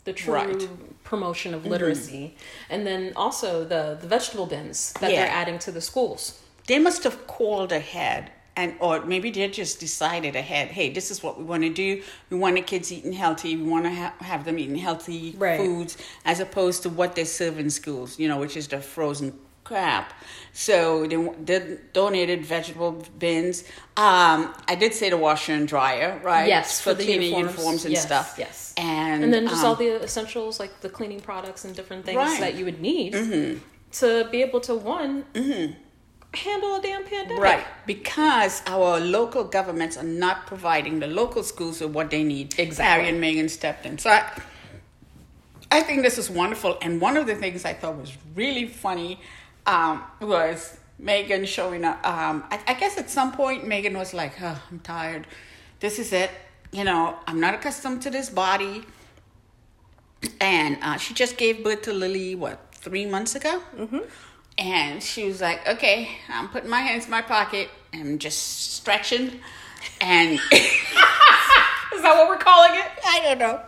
[0.04, 0.68] the true Right.
[1.04, 2.34] promotion of literacy,
[2.68, 5.16] and then also the the vegetable bins that Yeah.
[5.24, 6.40] they're adding to the schools.
[6.66, 11.22] they must have called ahead and or maybe they just decided ahead hey this is
[11.24, 11.88] what we want to do
[12.30, 15.58] we want the kids eating healthy we want to ha- have them eating healthy Right.
[15.60, 19.28] foods as opposed to what they serve in schools you know which is the frozen
[19.70, 20.12] crap
[20.52, 21.16] so they,
[21.48, 23.62] they donated vegetable bins
[23.96, 24.38] um
[24.72, 27.54] i did say the washer and dryer right Yes, for, for the cleaning uniforms.
[27.54, 28.74] uniforms and Yes, stuff yes.
[28.76, 32.16] and and then just um, all the essentials like the cleaning products and different things
[32.16, 32.30] Right.
[32.32, 32.40] Mm-hmm.
[32.44, 33.12] that you would need
[34.02, 35.24] to be able to one
[36.34, 37.42] handle a damn pandemic.
[37.42, 42.58] Right, because our local governments are not providing the local schools with what they need.
[42.58, 42.84] Exactly.
[42.84, 43.98] Harry and Meghan stepped in.
[43.98, 44.30] So I,
[45.70, 46.78] I think this is wonderful.
[46.82, 49.20] And one of the things I thought was really funny
[49.66, 52.06] um, was Meghan showing up.
[52.06, 55.26] Um, I, I guess at some point, Meghan was like, oh, I'm tired.
[55.80, 56.30] This is it.
[56.72, 58.84] You know, I'm not accustomed to this body.
[60.40, 63.62] And uh, she just gave birth to Lily, what, three months ago?
[63.76, 63.98] Mm-hmm.
[64.60, 69.40] And she was like, okay, I'm putting my hands in my pocket I'm just stretching.
[70.00, 70.38] And
[71.92, 72.86] Is that what we're calling it?
[73.04, 73.60] I don't know.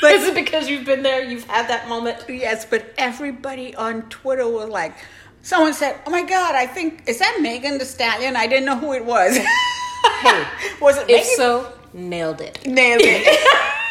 [0.00, 2.18] But is it because you've been there, you've had that moment?
[2.28, 4.94] Yes, but everybody on Twitter was like,
[5.40, 8.76] someone said, "Oh my God, I think is that Megan Thee Stallion?" I didn't know
[8.76, 9.36] who it was.
[9.36, 10.44] Hey,
[10.80, 11.36] was it if Meghan?
[11.36, 12.64] so, nailed it.
[12.66, 13.72] Nailed it.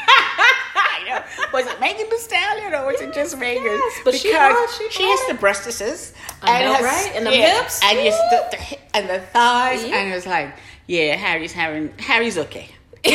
[1.20, 1.24] Know.
[1.54, 3.64] Was it Megan Thee Stallion or was it just Meghan?
[3.64, 6.14] Yes, but she because she she brought has the breastises.
[6.42, 7.12] I know, right?
[7.16, 7.80] And the yeah, hips.
[7.84, 9.84] And, yes, the, the, and the thighs.
[9.84, 9.98] Yeah.
[9.98, 10.56] And it was like,
[10.88, 12.70] yeah, Harry's having, Harry's okay.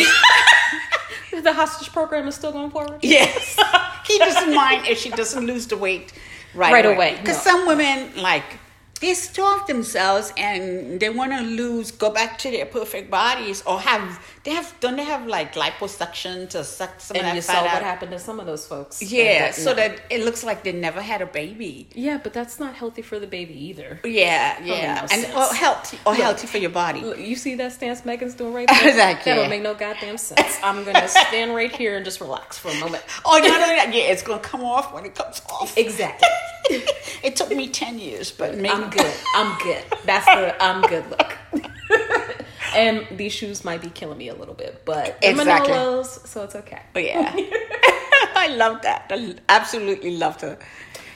[1.42, 3.00] The hostage program is still going forward.
[3.02, 3.56] Yes.
[4.06, 6.12] he doesn't mind if she doesn't lose the weight
[6.54, 6.94] right, Right away.
[6.94, 7.52] away, Because no.
[7.52, 8.58] some women, like,
[9.06, 13.78] they starve themselves and they want to lose, go back to their perfect bodies, or
[13.80, 14.04] have
[14.44, 17.58] they have don't they have like liposuction to suck some of And that you saw
[17.58, 17.64] out?
[17.74, 19.00] what happened to some of those folks.
[19.02, 19.74] Yeah, And so no.
[19.80, 21.88] that it looks like they never had a baby.
[21.94, 24.00] Yeah, but that's not healthy for the baby either.
[24.04, 25.34] Yeah, yeah, no and sense.
[25.34, 27.00] or healthy or healthy for your body.
[27.30, 28.88] You see that stance Meghan's doing right there?
[28.88, 29.30] Exactly.
[29.32, 30.58] That don't make no goddamn sense.
[30.64, 33.04] I'm gonna stand right here and just relax for a moment.
[33.24, 35.78] Oh, not only that, yeah, it's gonna come off when it comes off.
[35.78, 36.28] Exactly.
[36.70, 39.14] It took me ten years, but maybe I'm good.
[39.34, 39.82] I'm good.
[40.04, 41.36] That's the I'm good look.
[42.74, 45.72] and these shoes might be killing me a little bit, but they're Exactly.
[45.72, 46.82] Manolos, so it's okay.
[46.92, 49.06] But yeah, I love that.
[49.10, 50.58] I absolutely loved her.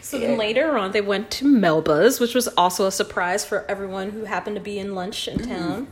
[0.00, 4.10] So then later on, they went to Melba's, which was also a surprise for everyone
[4.10, 5.46] who happened to be in lunch in mm.
[5.46, 5.88] town.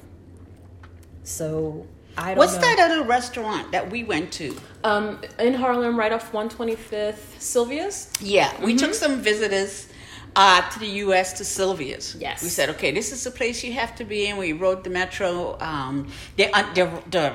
[1.22, 1.86] So
[2.18, 2.60] I don't What's know.
[2.62, 4.56] that other restaurant that we went to?
[4.82, 8.12] Um, in Harlem, right off 125th, Sylvia's.
[8.20, 9.88] Yeah, we took some visitors
[10.34, 11.34] uh, to the U.S.
[11.34, 12.16] to Sylvia's.
[12.18, 12.42] Yes.
[12.42, 14.36] we said, okay, this is the place you have to be in.
[14.36, 15.58] We rode the metro.
[15.60, 17.34] Um, they, uh, the, the,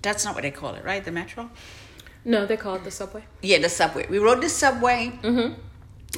[0.00, 1.04] that's not what they call it, right?
[1.04, 1.50] The metro.
[2.24, 3.24] No, they call it the subway.
[3.42, 4.06] Yeah, the subway.
[4.08, 5.18] We rode the subway,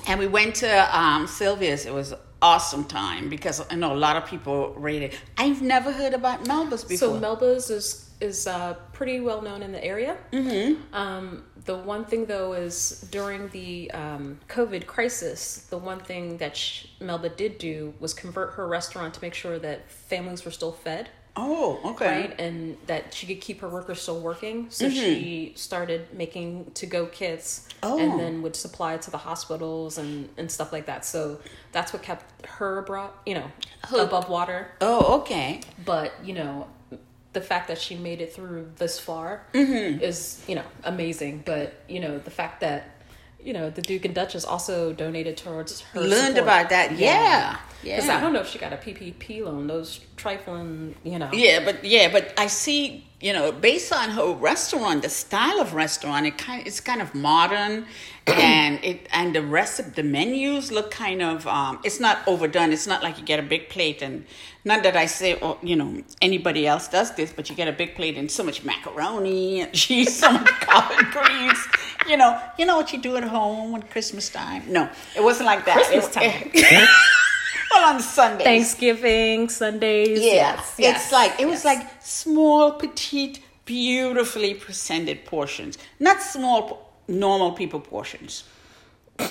[0.06, 1.86] and we went to um, Sylvia's.
[1.86, 5.14] It was awesome time because I know a lot of people rated.
[5.38, 7.14] I've never heard about Melba's before.
[7.14, 10.16] So Melba's is is uh, pretty well known in the area.
[10.32, 10.94] Mm-hmm.
[10.94, 16.56] Um, the one thing though is during the um, COVID crisis, the one thing that
[16.56, 20.72] sh- Melba did do was convert her restaurant to make sure that families were still
[20.72, 21.08] fed.
[21.36, 22.20] Oh, okay.
[22.22, 24.66] Right, and that she could keep her workers still working.
[24.70, 27.98] So she started making to go kits Oh.
[27.98, 31.04] and then would supply it to the hospitals and, and stuff like that.
[31.04, 31.40] So
[31.72, 33.50] that's what kept her abroad, you know,
[33.98, 35.60] above water Oh, okay.
[35.84, 36.68] but you know
[37.32, 40.00] the fact that she made it through this far Mm-hmm.
[40.02, 42.90] is you know amazing but you know the fact that
[43.42, 46.38] you know the duke and duchess also donated towards her Learned support.
[46.42, 46.92] about that.
[46.98, 48.16] Yeah, because yeah.
[48.18, 51.76] i don't know if she got a ppp loan those trifling you know Yeah, but
[51.84, 52.80] yeah, but I see,
[53.20, 57.08] you know, based on her restaurant, the style of restaurant, it kind it's kind of
[57.30, 57.74] modern
[58.26, 62.70] and it and the rest of the menus look kind of um it's not overdone.
[62.76, 64.24] It's not like you get a big plate and
[64.64, 65.90] not that I say or you know
[66.28, 69.72] anybody else does this, but you get a big plate and so much macaroni and
[69.82, 71.60] cheese, so much collard greens.
[72.10, 74.62] You know, you know what you do at home when Christmas time.
[74.76, 74.82] No,
[75.18, 75.76] it wasn't like that.
[75.76, 76.86] Christmas It- time.
[77.74, 78.44] well, on Sundays.
[78.44, 85.78] thanksgiving sundays Yeah, yes, yes, it's like it was like small, petite, beautifully presented portions,
[86.00, 88.44] not small, normal people portions.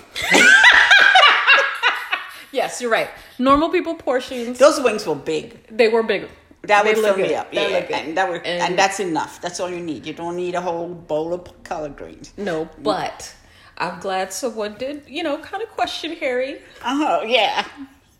[2.52, 5.66] yes you're right normal people portions Those wings were big.
[5.70, 6.28] they were bigger
[6.64, 7.52] That They would fill me up.
[7.52, 9.42] They Yeah, and that would, and, And- that's enough.
[9.42, 10.06] That's all you need.
[10.06, 12.34] You don't need a whole bowl of collard greens.
[12.38, 13.34] no but
[13.78, 17.66] i'm glad someone did you know kind of question harry Oh yeah.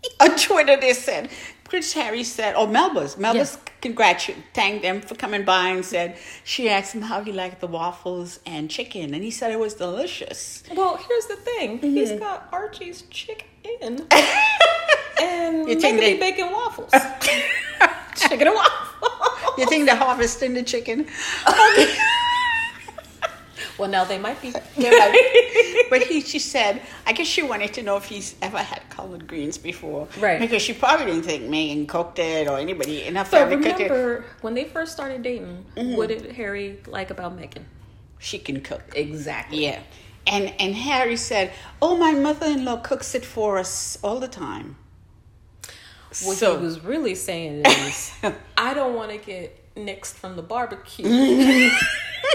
[0.20, 1.30] On Twitter, they said
[1.64, 6.70] Prince Harry said, or Melba's, Melba's congratulated, thanked them for coming by and said she
[6.70, 10.64] asked him how he liked the waffles and chicken, and he said it was delicious.
[10.76, 11.78] Well, here's the thing.
[11.80, 11.96] Mm-hmm.
[11.96, 13.46] He's got Archie's chicken
[15.22, 16.92] and You think they- bacon waffles.
[18.16, 19.58] chicken and waffles.
[19.58, 21.08] You think they're harvesting the chicken?
[23.82, 24.54] Well, now they might be.
[25.90, 29.26] But he, she said, I guess she wanted to know if he's ever had collard
[29.28, 30.40] greens before, Right.
[30.40, 33.80] Because she probably didn't think Meghan cooked it or anybody in her But family cooked
[33.82, 33.90] it.
[33.92, 35.96] remember, when they first started dating, Mm-hmm.
[35.98, 37.64] what did Harry like about Meghan?
[38.20, 38.84] She can cook.
[38.96, 39.66] Exactly.
[39.66, 39.80] Yeah,
[40.28, 44.76] and and Harry said, "Oh, my mother-in-law cooks it for us all the time."
[46.24, 48.12] What So- he was really saying is,
[48.58, 51.06] I don't want to get nixed from the barbecue.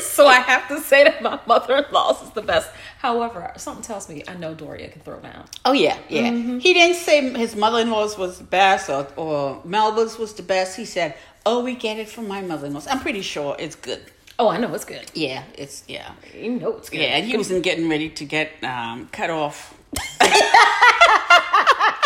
[0.01, 2.71] so I have to say that my mother-in-law's is the best.
[2.99, 5.45] However, something tells me I know Doria can throw down.
[5.65, 6.31] Oh yeah, yeah.
[6.31, 6.59] Mm-hmm.
[6.59, 10.77] He didn't say his mother-in-law's was the best or or Melba's was the best.
[10.77, 14.03] He said, "Oh, we get it from my mother-in-law's." I'm pretty sure it's good.
[14.39, 15.11] Oh, I know it's good.
[15.15, 16.13] Yeah, it's yeah.
[16.35, 17.01] You know it's good.
[17.01, 19.75] Yeah, he wasn't getting ready to get um, cut off.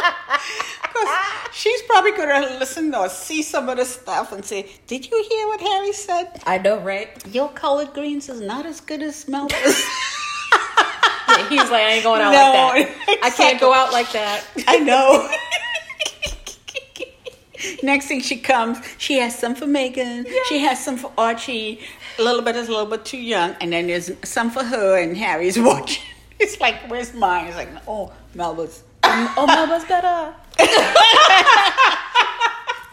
[0.01, 1.09] 'Cause
[1.53, 5.25] she's probably going to listen or see some of the stuff and say, Did you
[5.29, 6.43] hear what Harry said?
[6.47, 7.09] I know, right?
[7.33, 9.85] Your collard greens is not as good as Melba's.
[11.31, 13.19] Yeah, he's like, I ain't going out No, like that.
[13.23, 14.45] I can't go out like that.
[14.67, 15.29] I know.
[17.85, 20.27] Next thing she comes, she has some for Meghan.
[20.49, 21.81] She has some for Archie.
[22.19, 24.99] A little bit is a little bit too young, and then there's some for her.
[24.99, 26.03] And Harry's watching.
[26.41, 27.47] It's like, where's mine?
[27.47, 28.83] It's like, oh, Melba's.
[29.05, 30.35] Oh, Melba's better.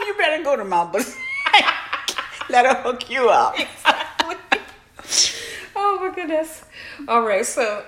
[0.05, 1.15] You better go to Melba's.
[2.49, 3.55] Let her hook you up.
[5.75, 6.63] Oh my goodness.
[7.07, 7.83] All right, so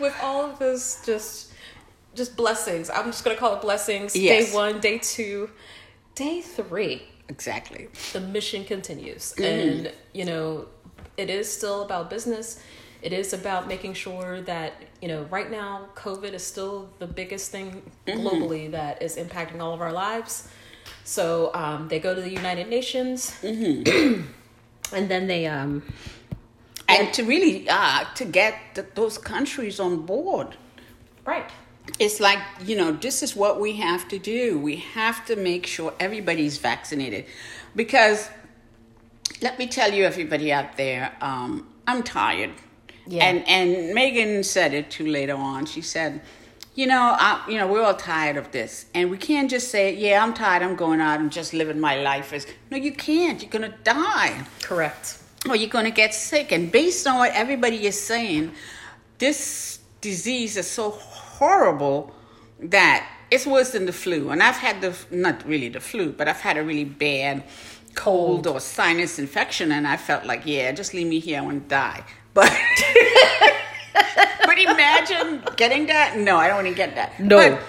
[0.00, 1.52] with all of this just
[2.14, 2.90] just blessings.
[2.90, 4.16] I'm just gonna call it blessings.
[4.16, 4.48] Yes.
[4.50, 5.50] Day one, day two,
[6.14, 7.02] day three.
[7.28, 7.88] Exactly.
[8.14, 9.44] The mission continues, Mm-hmm.
[9.44, 10.66] and you know,
[11.16, 12.60] it is still about business.
[13.02, 17.50] It is about making sure that you know right now COVID is still the biggest
[17.50, 18.20] thing Mm-hmm.
[18.26, 20.48] globally that is impacting all of our lives.
[21.04, 24.22] So um, they go to the United Nations, Mm-hmm.
[24.96, 25.82] and then they um,
[26.88, 30.48] And to really uh, to get th those countries on board.
[31.32, 31.50] right.
[31.98, 35.64] it's like you know this is what we have to do we have to make
[35.74, 37.24] sure everybody's vaccinated
[37.80, 38.18] because
[39.46, 41.50] let me tell you everybody out there um,
[41.90, 42.52] i'm tired
[43.08, 43.24] Yeah.
[43.24, 46.20] and and meghan said it too later on she said
[46.74, 49.94] you know I, you know we're all tired of this and we can't just say
[49.94, 53.40] yeah i'm tired i'm going out and just living my life as no you can't
[53.42, 55.18] you're gonna die Correct.
[55.48, 56.52] or you're going to get sick.
[56.52, 58.52] And based on what everybody is saying,
[59.18, 62.12] this disease is so horrible
[62.60, 64.30] that it's worse than the flu.
[64.30, 67.44] And I've had the, not really the flu, but I've had a really bad
[67.94, 69.72] cold or sinus infection.
[69.72, 72.04] And I felt like, yeah, just leave me here, I want to die.
[72.38, 72.52] But,
[74.46, 76.16] but imagine getting that.
[76.16, 77.18] No, I don't want to get that.
[77.18, 77.36] No.
[77.36, 77.62] But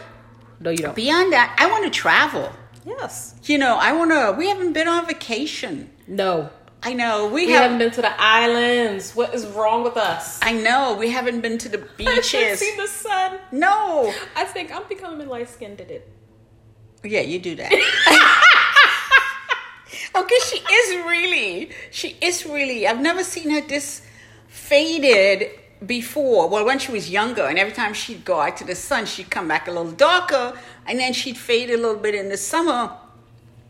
[0.59, 0.95] no, you don't.
[0.95, 2.51] beyond that, I want to travel.
[2.85, 3.33] yes.
[3.45, 5.89] You know, I want to, we haven't been on vacation.
[6.07, 6.49] No.
[6.83, 9.15] I know we, We have haven't been to the islands.
[9.15, 10.39] What is wrong with us?
[10.41, 12.31] I know we haven't been to the I beaches.
[12.31, 13.39] haven't seen the sun.
[13.51, 14.13] no.
[14.35, 15.77] I think I'm becoming light skinned.
[15.77, 16.09] Did it?
[17.03, 17.71] Yeah, you do that.
[20.15, 21.71] okay, she is really.
[21.91, 22.87] She is really.
[22.87, 24.01] I've never seen her this
[24.49, 25.51] faded
[25.85, 26.49] before.
[26.49, 29.29] Well, when she was younger, and every time she'd go out to the sun, she'd
[29.29, 30.53] come back a little darker,
[30.85, 32.91] and then she'd fade a little bit in the summer.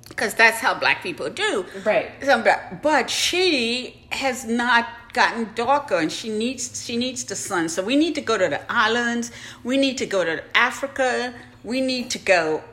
[0.08, 1.65] Because that's how black people do.
[1.86, 2.20] Right.
[2.20, 7.70] Black- But she has not gotten darker and she needs she needs the sun.
[7.70, 9.32] So we need to go to the islands.
[9.63, 11.34] We need to go to Africa.
[11.63, 12.63] We need to go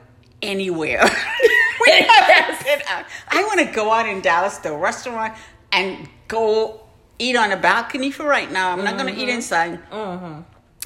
[0.42, 1.02] anywhere.
[1.86, 3.04] we haven't out.
[3.28, 5.34] I want to go out in Dallas to a restaurant
[5.72, 6.80] and go
[7.18, 8.72] eat on a balcony for right now.
[8.72, 9.80] I'm not going to eat inside.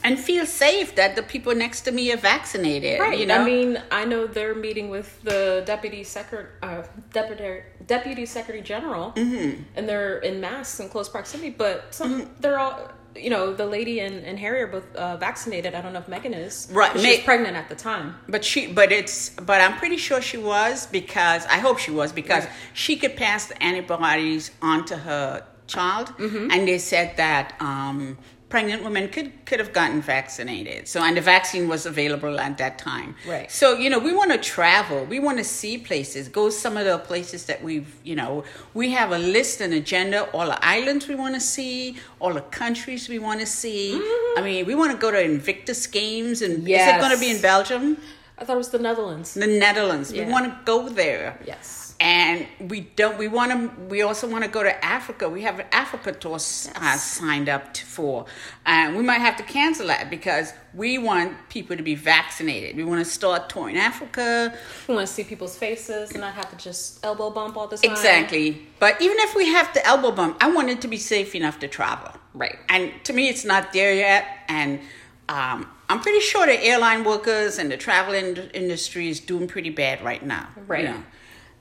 [0.02, 3.00] And feel safe that the people next to me are vaccinated.
[3.00, 3.18] Right.
[3.18, 8.24] You know, I mean, I know they're meeting with the deputy secretary, uh, deputy deputy
[8.24, 9.62] secretary general, Mm-hmm.
[9.76, 11.50] and they're in masks in close proximity.
[11.50, 15.74] But some, they're all, you know, the lady and, and Harry are both uh, vaccinated.
[15.74, 16.68] I don't know if Meghan is.
[16.72, 18.14] Right, she's She pregnant at the time.
[18.26, 22.10] But she, but it's, but I'm pretty sure she was because I hope she was
[22.10, 22.52] because Right.
[22.72, 25.44] she could pass the antibodies onto her
[25.76, 26.50] child, Mm-hmm.
[26.52, 28.16] and they said that um,
[28.54, 30.80] pregnant women could could have gotten vaccinated.
[30.92, 33.10] So, and the vaccine was available at that time.
[33.34, 33.48] Right.
[33.60, 36.84] So, you know, we want to travel, we want to see places, go some of
[36.90, 38.32] the places that we've, you know,
[38.80, 42.46] we have a list and agenda, all the islands we want to see, all the
[42.62, 43.94] countries we want to see.
[44.38, 47.30] I mean, we want to go to Invictus Games, and is it going to be
[47.36, 47.96] in Belgium?
[48.38, 49.34] I thought it was the Netherlands.
[49.34, 50.10] the Netherlands.
[50.12, 50.24] Yeah.
[50.26, 51.38] We want to go there.
[51.46, 51.89] Yes.
[52.02, 53.18] And we don't.
[53.18, 53.80] We want to.
[53.84, 55.28] We also want to go to Africa.
[55.28, 58.24] We have an Africa tour s- uh, signed up t- for,
[58.64, 62.74] and we might have to cancel that because we want people to be vaccinated.
[62.74, 64.56] We want to start touring Africa.
[64.88, 67.76] We want to see people's faces and not have to just elbow bump all the
[67.76, 67.90] time.
[67.90, 68.66] Exactly.
[68.78, 71.58] But even if we have to elbow bump, I want it to be safe enough
[71.58, 72.12] to travel.
[72.32, 72.56] Right.
[72.70, 74.26] And to me, it's not there yet.
[74.48, 74.80] And
[75.28, 79.70] um, I'm pretty sure the airline workers and the travel in- industry is doing pretty
[79.70, 80.48] bad right now.
[80.56, 80.84] you Right.
[80.84, 81.02] know.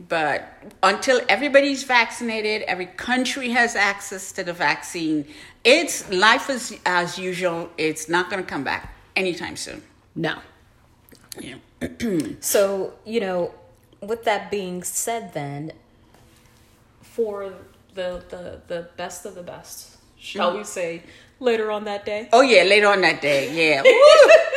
[0.08, 0.48] But
[0.82, 5.26] until everybody's vaccinated, every country has access to the vaccine.
[5.64, 7.70] It's life as as usual.
[7.78, 9.84] It's not going to come back anytime soon.
[10.16, 10.40] No.
[11.40, 11.56] Yeah.
[12.42, 13.54] So, you know,
[14.02, 15.74] with that being said, then,
[17.02, 17.54] for
[17.94, 20.60] the the, the best of the best, shall mm.
[20.60, 21.04] we say,
[21.40, 22.30] later on that day?
[22.32, 23.84] Oh yeah, later on that day, yeah.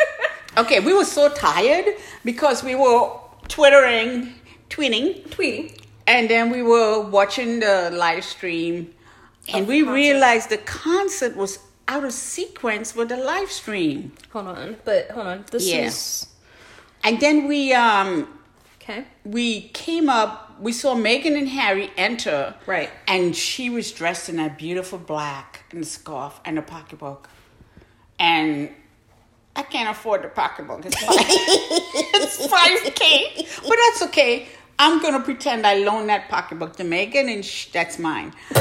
[0.55, 1.87] Okay, we were so tired
[2.27, 3.11] because we were
[3.49, 4.35] twittering,
[4.77, 5.79] tweeting, Tweeting.
[6.07, 8.75] and then we were watching the live stream,
[9.53, 9.95] and Of we concert.
[9.95, 11.59] realized the concert was
[11.89, 14.13] out of sequence with the live stream.
[14.33, 15.45] Hold on, but hold on.
[15.51, 15.87] This Yeah.
[15.87, 16.27] is
[17.05, 18.29] And then we um
[18.81, 19.05] okay.
[19.25, 22.55] we came up, we saw Meghan and Harry enter.
[22.67, 22.91] Right.
[23.09, 27.29] And she was dressed in that beautiful black and scarf and a pocketbook.
[28.21, 28.71] And
[29.57, 30.81] I can't afford the pocketbook.
[30.87, 30.97] It's
[32.55, 33.63] 5K.
[33.69, 34.49] But that's okay.
[34.79, 38.33] I'm going to pretend I loaned that pocketbook to Meghan and sh- that's mine.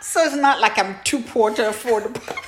[0.00, 2.44] so it's not like I'm too poor to afford the pocketbook.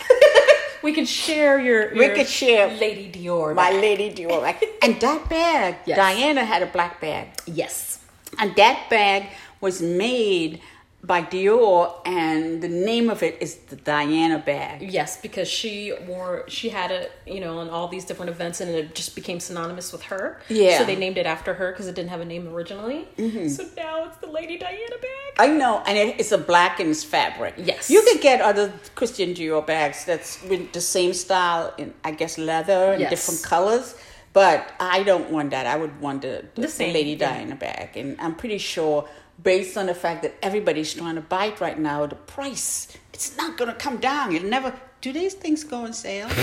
[0.83, 3.55] We could share your, We your could share Lady Dior.
[3.55, 3.81] My bag.
[3.81, 4.41] lady Dior.
[4.43, 4.65] bag.
[4.83, 5.97] And that bag, Yes.
[5.97, 7.29] Diana had a black bag.
[7.47, 7.99] yes.
[8.39, 9.29] And that bag
[9.61, 10.61] was made
[11.07, 14.83] by Dior, and the name of it is the Diana bag.
[14.83, 18.71] Yes, because she wore she had it, you know, on all these different events, and
[18.71, 20.41] it just became synonymous with her.
[20.49, 20.79] Yeah.
[20.79, 23.07] So they named it after her because it didn't have a name originally.
[23.17, 23.49] Mm-hmm.
[23.49, 25.33] So now it's the Lady Diana bag.
[25.39, 27.55] I know, and it, it's a black and it's fabric.
[27.57, 27.89] Yes.
[27.91, 32.37] you could get other Christian Dior bags that's with the same style in, I guess,
[32.39, 33.11] leather and Yes.
[33.11, 33.95] different colors.
[34.33, 35.67] But I don't want that.
[35.67, 37.31] I would want the, the, The same, Lady yeah.
[37.31, 39.09] Diana bag, and I'm pretty sure,
[39.43, 43.37] based on the fact that everybody's trying to buy it right now, the price it's
[43.37, 44.35] not going to come down.
[44.35, 44.73] It'll never.
[45.01, 46.29] Do these things go on sale?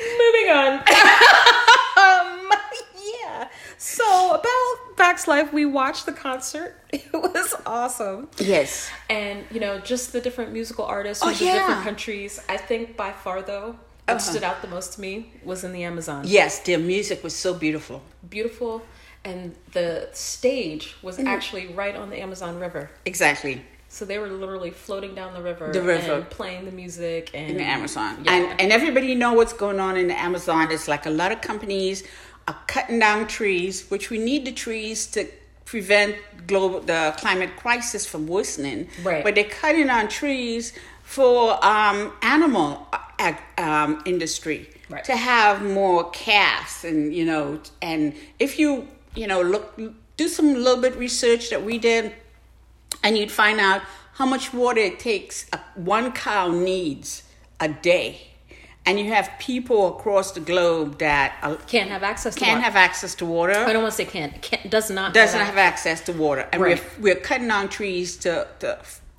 [0.00, 0.72] Moving on.
[0.78, 2.50] um,
[3.22, 3.48] yeah.
[3.78, 6.74] So about Vax Live, we watched the concert.
[6.92, 8.28] It was awesome.
[8.38, 8.90] yes.
[9.10, 11.58] And you know, just the different musical artists Oh, from the yeah.
[11.58, 12.40] different countries.
[12.48, 13.78] I think by far though, what
[14.08, 14.18] Uh-huh.
[14.18, 16.24] stood out the most to me was in the Amazon.
[16.26, 18.02] Yes, their music was so beautiful.
[18.28, 18.82] Beautiful,
[19.24, 22.90] and the stage was actually right on the Amazon River.
[23.04, 23.62] Exactly.
[23.90, 26.12] So they were literally floating down the river, The river.
[26.14, 28.22] and playing the music and in the Amazon.
[28.24, 28.34] Yeah.
[28.34, 30.70] And and everybody know what's going on in the Amazon.
[30.70, 32.04] It's like a lot of companies
[32.46, 35.26] are cutting down trees, which we need the trees to
[35.64, 36.16] prevent
[36.46, 38.88] global the climate crisis from worsening.
[39.02, 39.24] Right.
[39.24, 42.86] But they're cutting down trees for um, animal
[43.18, 45.04] uh, um, industry Right.
[45.04, 48.88] to have more calves and you know and if you
[49.20, 49.66] you know look
[50.16, 52.04] do some little bit research that we did
[53.02, 53.80] and you'd find out
[54.14, 57.22] how much water it takes a, one cow needs
[57.60, 58.10] a day
[58.86, 62.64] and you have people across the globe that uh, can't have access to can't water.
[62.64, 64.40] have access to water I don't want to say can't.
[64.42, 66.82] can't does not doesn't have have access to water and Right.
[67.00, 68.78] we're, we're cutting down trees to, to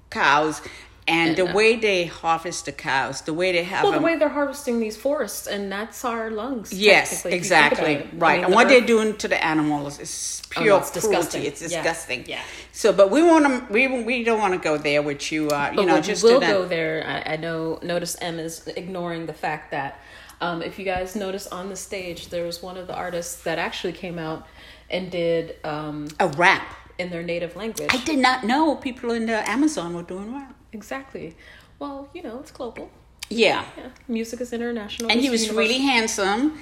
[0.10, 0.62] cows
[1.10, 4.16] and the way they harvest the cows the way they have Well, the them way
[4.20, 6.72] they're harvesting these forests, and that's our lungs.
[6.72, 7.94] Yes, technically, if you think exactly.
[7.94, 8.08] it.
[8.14, 8.36] I Right.
[8.36, 10.90] mean, and the what earth- they're doing to the animals is Oh, pure no, it's
[10.92, 11.08] cruelty.
[11.08, 11.44] disgusting.
[11.50, 12.22] It's disgusting.
[12.28, 12.42] Yeah.
[12.72, 13.74] So, but we want to.
[13.74, 15.42] We we don't want to go there with you.
[15.50, 16.96] Uh, you know, we just will to go there.
[17.06, 17.80] I, I know.
[17.84, 20.00] Notice M is ignoring the fact that
[20.42, 23.58] um, if you guys notice on the stage, there was one of the artists that
[23.60, 24.48] actually came out
[24.90, 26.66] and did um, a rap.
[26.98, 27.90] in their native language.
[27.94, 30.54] I did not know people in the Amazon were doing rap.
[30.74, 31.36] Exactly.
[31.80, 32.90] Well, you know, it's global.
[33.30, 33.64] Yeah.
[33.78, 35.12] Yeah, music is international.
[35.12, 35.60] And he was universal.
[35.60, 36.60] really handsome.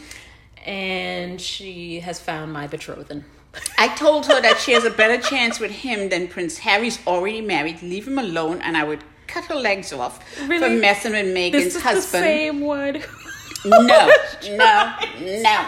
[0.66, 3.24] And she has found my betrothed.
[3.78, 7.42] I told her that she has a better chance with him than Prince Harry's already
[7.42, 7.82] married.
[7.82, 12.24] Leave him alone, and I would cut her legs off for messing with Megan's husband.
[12.24, 13.02] same one.
[13.66, 13.82] No,
[14.52, 15.66] no, no.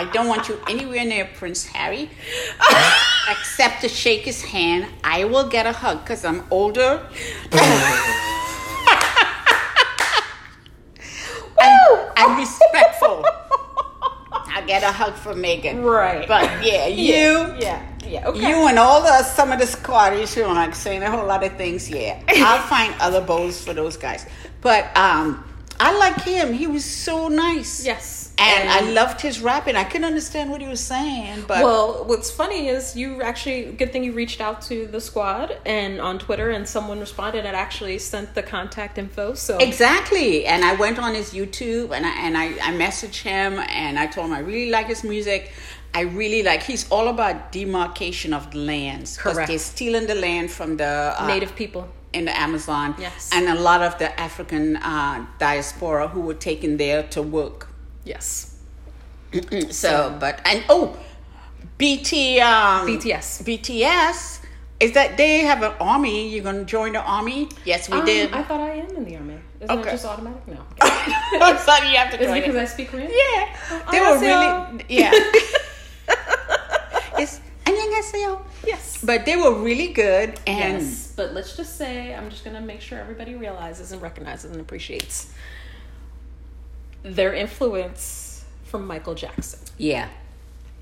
[0.00, 2.08] I don't want you anywhere near Prince Harry.
[3.30, 4.86] Except to shake his hand.
[5.04, 7.06] I will get a hug because I'm older.
[11.60, 13.26] and, and respectful.
[14.32, 15.84] I get a hug from Meghan.
[15.84, 16.26] Right.
[16.26, 17.54] But yeah, you.
[17.60, 18.26] yeah, yeah.
[18.28, 18.48] Okay.
[18.48, 21.44] You and all the some of the squatters who are like saying a whole lot
[21.44, 22.22] of things, yeah.
[22.26, 24.24] I'll find other bows for those guys.
[24.62, 25.44] But um
[25.78, 26.54] I like him.
[26.54, 27.84] He was so nice.
[27.84, 28.19] yes.
[28.40, 29.76] And, I loved his rapping.
[29.76, 33.92] I couldn't understand what he was saying, but Well, what's funny is you actually good
[33.92, 37.98] thing you reached out to the squad and on Twitter and someone responded and actually
[37.98, 39.34] sent the contact info.
[39.34, 40.46] So exactly.
[40.46, 44.06] And I went on his YouTube and I and I, I messaged him and I
[44.06, 45.52] told him I really like his music.
[45.92, 46.62] I really like.
[46.62, 49.48] He's all about demarcation of the lands because Correct.
[49.48, 51.88] they're stealing the land from the uh, native people.
[52.12, 52.94] in the Amazon.
[52.98, 53.30] Yes.
[53.32, 57.69] And a lot of the African uh, diaspora who were taken there to work.
[58.03, 58.51] Yes.
[59.71, 60.95] So, but and oh,
[61.77, 63.43] BT um, BTS.
[63.43, 64.39] BTS
[64.79, 66.29] is that they have an army?
[66.29, 67.49] You're gonna join the army?
[67.65, 68.31] Yes, we Um, did.
[68.33, 69.39] I thought I am in the army.
[69.61, 69.89] Isn't Okay.
[69.89, 70.65] it just automatic now?
[70.79, 72.59] so you have to Is join it because it.
[72.61, 73.09] I speak Korean?
[73.09, 74.79] Yeah, they were 안녕하세요.
[74.79, 75.11] really yeah.
[77.19, 78.41] it's 안녕하세요.
[78.67, 78.99] Yes.
[79.03, 81.13] But they were really good and yes.
[81.15, 85.31] But let's just say I'm just gonna make sure everybody realizes and recognizes and appreciates
[87.02, 89.60] their influence from Michael Jackson.
[89.78, 90.08] yeah.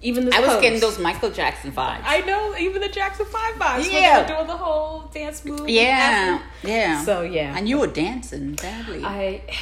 [0.01, 0.63] Even this I was pose.
[0.63, 2.03] getting those Michael Jackson vibes.
[2.05, 3.93] I know, even the Jackson Five vibes.
[3.93, 4.25] Yeah.
[4.29, 5.69] doing the whole dance move.
[5.69, 7.03] yeah, yeah.
[7.05, 9.03] So yeah, And you were dancing badly.
[9.05, 9.43] I.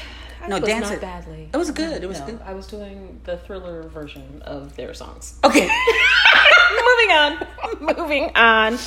[0.42, 1.48] I No, not badly.
[1.52, 2.40] It was good, it was No, good.
[2.44, 5.36] I was doing the thriller version of their songs.
[5.42, 5.70] okay.
[6.96, 7.46] moving on
[7.98, 8.78] moving on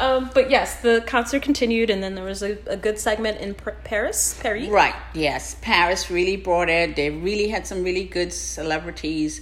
[0.00, 3.54] um, but yes the concert continued and then there was a, a good segment in
[3.54, 4.94] P- paris paris Right.
[5.14, 5.56] Yes.
[5.60, 6.96] Paris really brought it.
[6.96, 9.40] They really had some really good celebrities.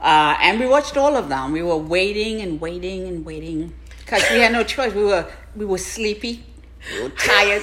[0.00, 1.52] Uh, and we watched all of them.
[1.52, 4.92] We were waiting and waiting and waiting because we had no choice.
[4.94, 6.44] We were we were sleepy.
[6.92, 7.62] We were tired.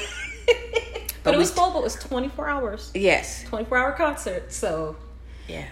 [1.23, 3.43] but it was full but it was 24 hours Yes.
[3.49, 4.95] 24 hour concert so
[5.47, 5.65] Yeah.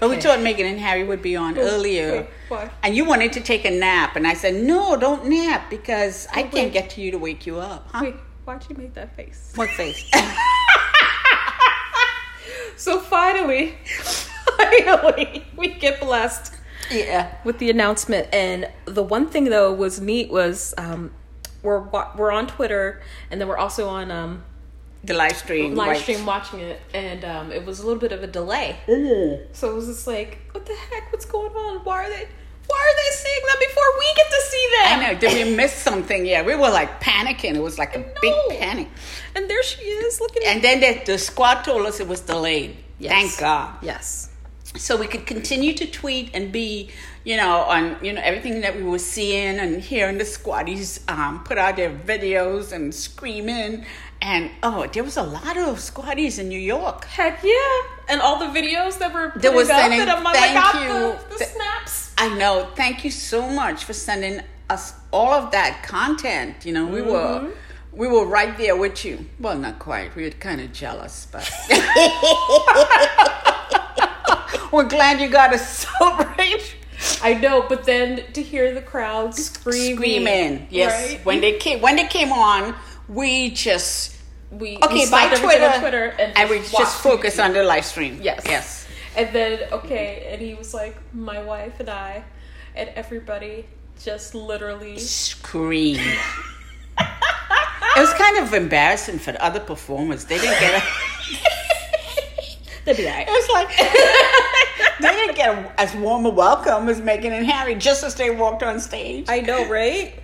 [0.00, 2.12] But we thought Meghan and Harry would be on earlier.
[2.12, 2.70] wait, why?
[2.82, 4.16] And you wanted to take a nap.
[4.16, 6.52] And I said, no, don't nap because I wait.
[6.52, 7.88] can't get to you to wake you up.
[7.92, 8.00] Huh?
[8.04, 9.52] Wait, why'd you make that face?
[9.54, 10.10] What face?
[12.78, 13.74] So finally,
[14.56, 16.54] finally, we get blessed
[16.92, 17.34] yeah.
[17.42, 18.28] with the announcement.
[18.32, 21.12] And the one thing though was neat was um,
[21.64, 21.80] we're
[22.16, 24.44] we're on Twitter and then we're also on um,
[25.04, 25.74] The live stream.
[25.74, 26.00] live right.
[26.00, 28.76] stream watching it, and um, it was a little bit of a delay.
[28.88, 29.38] Ooh.
[29.52, 31.12] So it was just like, what the heck?
[31.12, 31.78] What's going on?
[31.84, 32.26] Why are they?
[32.66, 34.98] Why are they seeing them before we get to see them?
[34.98, 35.18] I know.
[35.18, 36.26] Did we miss something?
[36.26, 37.54] Yeah, we were like panicking.
[37.54, 38.88] It was like a big panic.
[39.34, 40.42] And there she is, looking.
[40.44, 42.76] And then the, the squad told us it was delayed.
[42.98, 43.12] Yes.
[43.12, 43.76] Thank God.
[43.80, 44.27] yes,
[44.78, 46.90] So we could continue to tweet and be,
[47.24, 51.42] you know, on you know everything that we were seeing and hearing the squaddies um,
[51.44, 53.84] put out their videos and screaming.
[54.20, 57.04] And oh, there was a lot of squaddies in New York.
[57.04, 57.80] heck yeah!
[58.08, 60.88] And all the videos that were There was sending- and I'm thank got you.
[60.88, 62.14] the, the Th- snaps.
[62.18, 62.68] I know.
[62.74, 66.64] Thank you so much for sending us all of that content.
[66.66, 67.50] You know, we were
[67.92, 69.26] we were right there with you.
[69.38, 70.14] Well, not quite.
[70.16, 71.42] We were kind of jealous, but
[74.72, 76.76] we're glad you got to celebrate.
[77.22, 81.12] I know, but then to hear the crowd screaming, Screaming, yes.
[81.12, 81.24] right?
[81.24, 82.74] When they came, when they came on,
[83.08, 84.16] we just
[84.50, 88.18] we okay we by Twitter, on Twitter, and, we just focus on the live stream.
[88.22, 88.42] Yes.
[88.44, 88.88] yes.
[89.16, 92.24] And then okay, and he was like, my wife and I,
[92.74, 93.66] and everybody
[94.02, 94.98] just literally.
[94.98, 95.96] Scream.
[96.98, 100.24] it was kind of embarrassing for the other performers.
[100.24, 100.86] They didn't get a.
[102.88, 103.68] They'd be like, It was like
[105.00, 108.30] they didn't get a, as warm a welcome as Meghan and Harry just as they
[108.30, 109.26] walked on stage.
[109.28, 110.14] I know, right?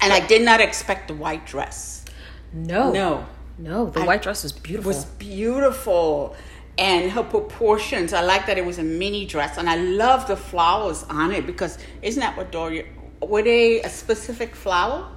[0.00, 2.04] and I did not expect the white dress.
[2.52, 3.26] No, No,
[3.58, 3.90] no.
[3.90, 4.88] The I- white dress was beautiful.
[4.88, 6.34] was beautiful.
[6.78, 10.36] And her proportions, I like that it was a mini dress, and I love the
[10.36, 12.84] flowers on it because isn't that what Doria?
[13.20, 15.08] Were they a specific flower?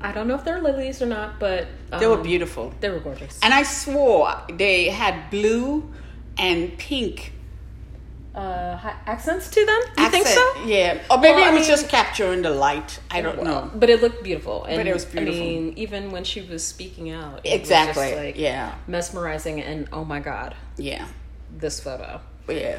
[0.00, 2.72] I don't know if they're lilies or not, but um, They were beautiful.
[2.80, 3.38] They were gorgeous.
[3.42, 5.88] And I swore they had blue
[6.38, 7.32] and pink
[8.34, 9.78] Uh, accents to them?
[9.98, 10.40] You think so?
[10.64, 11.02] Yeah.
[11.10, 12.98] Or maybe Well, I it was mean- just capturing the light.
[13.10, 13.70] I don't know.
[13.74, 14.64] But it looked beautiful.
[14.64, 15.34] And, it was beautiful.
[15.38, 18.04] I mean, even when she was speaking out, it was Exactly.
[18.08, 18.72] just, like, yeah.
[18.86, 19.60] mesmerizing.
[19.60, 21.08] And oh my god, Yeah.
[21.54, 22.78] this photo Yeah.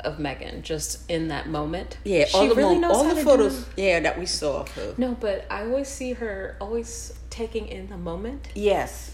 [0.00, 1.98] of Meghan just in that moment.
[2.04, 2.24] Yeah.
[2.24, 4.24] she all the, really mo- knows all how the to photos do- yeah, that we
[4.24, 4.94] saw of her.
[4.96, 9.10] No, but I always see her always taking in the moment, Yes.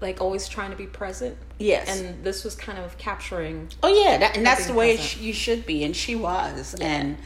[0.00, 1.36] Like always trying to be present.
[1.58, 1.88] Yes.
[1.88, 3.68] And this was kind of capturing.
[3.82, 6.74] oh yeah, that, and that's the way sh- you should be, and she was.
[6.80, 7.16] And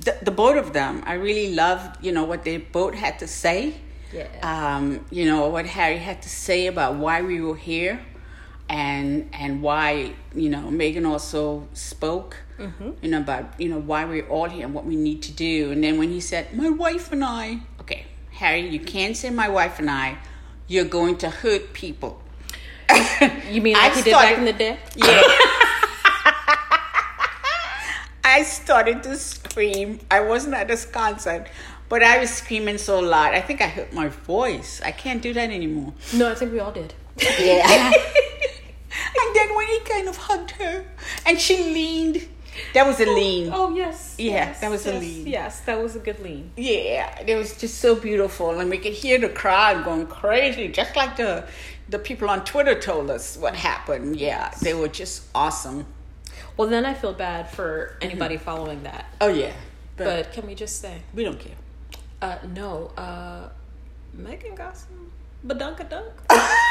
[0.00, 3.26] the, the both of them, I really loved, you know, what they both had to
[3.26, 3.74] say.
[4.12, 4.28] Yeah.
[4.42, 8.00] um, you know what Harry had to say about why we were here,
[8.68, 12.36] and and why you know Meghan also spoke,
[13.02, 15.70] you know about you know why we're all here and what we need to do.
[15.72, 19.48] And then when he said, "My wife and I," okay, Harry, you can't say "my
[19.48, 20.18] wife and I."
[20.68, 22.22] You're going to hurt people.
[23.50, 24.78] You mean I like he did back in the day?
[24.96, 25.22] Yeah.
[28.24, 30.00] I started to scream.
[30.10, 31.46] I wasn't at this concert,
[31.88, 33.34] but I was screaming so loud.
[33.34, 34.82] I think I hurt my voice.
[34.84, 35.94] I can't do that anymore.
[36.12, 36.92] No, I think we all did.
[37.38, 37.92] Yeah.
[39.20, 40.84] and then when he kind of hugged her
[41.24, 42.28] and she leaned,
[42.74, 43.50] that was a lean.
[43.52, 44.14] Oh yes.
[44.18, 45.26] Yeah, yes, that was a lean.
[45.26, 46.50] Yes, that was a good lean.
[46.56, 50.94] Yeah, it was just so beautiful, and we could hear the crowd going crazy, just
[50.96, 51.44] like the
[51.88, 54.16] the people on Twitter told us what happened.
[54.16, 55.86] Yeah, they were just awesome.
[56.56, 59.06] Well, then I feel bad for anybody following that.
[59.20, 59.52] Oh yeah,
[59.96, 61.56] but, But can we just say, we don't care.
[62.22, 63.48] uh, no, uh,
[64.18, 65.10] Meghan got some
[65.46, 66.10] badunkadunk.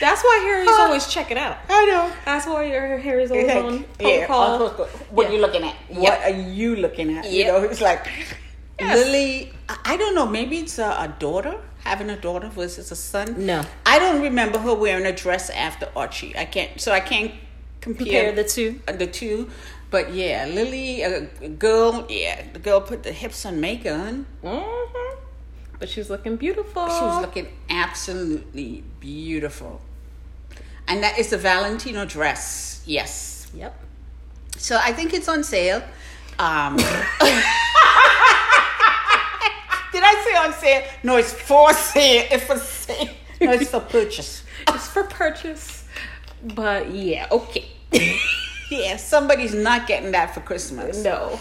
[0.00, 1.58] That's why Harry's always checking out.
[1.68, 2.10] I know.
[2.24, 4.64] That's why your Harry's always on yeah, protocol.
[4.80, 5.34] on- what are Yeah.
[5.36, 5.74] you looking at?
[5.88, 6.24] What Yep.
[6.26, 7.30] are you looking at?
[7.30, 8.06] You know, it's like
[8.80, 8.96] Yes.
[8.96, 9.52] Lily.
[9.68, 10.26] I I don't know.
[10.26, 13.34] Maybe it's a, a daughter having a daughter versus a son.
[13.46, 13.62] No.
[13.84, 16.32] I don't remember her wearing a dress after Archie.
[16.36, 16.80] I can't.
[16.80, 17.32] So I can't
[17.80, 18.80] compare, Compare the two.
[18.88, 19.50] uh, The two.
[19.90, 22.06] But yeah, Lily, a, a girl.
[22.08, 24.24] Yeah, the girl put the hips on Meghan.
[24.42, 25.16] hmm
[25.78, 26.86] But she's looking beautiful.
[26.88, 29.80] She was looking absolutely beautiful.
[30.90, 32.82] And that is the Valentino dress.
[32.84, 33.48] Yes.
[33.54, 33.74] Yep.
[34.58, 35.82] So I think it's on sale.
[36.38, 36.86] Um, did
[40.02, 40.82] I say on sale?
[41.04, 42.26] No, it's for sale.
[42.30, 43.08] It's for sale.
[43.40, 44.42] No, it's for purchase.
[44.68, 45.84] It's for purchase.
[46.42, 47.68] But yeah, okay.
[48.70, 51.02] Yeah, somebody's not getting that for Christmas.
[51.02, 51.40] No.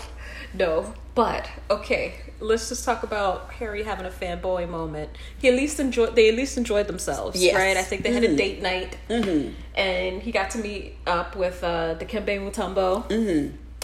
[0.55, 2.13] No, but okay.
[2.39, 5.09] Let's just talk about Harry having a fanboy moment.
[5.41, 6.15] He at least enjoyed.
[6.15, 7.53] They at least enjoyed themselves, Yes.
[7.61, 7.75] right?
[7.75, 8.37] I think they had a Mhm.
[8.37, 9.41] date night, Mm-hmm.
[9.75, 13.43] and he got to meet up with uh, Dikembe Mutombo, Mm-hmm.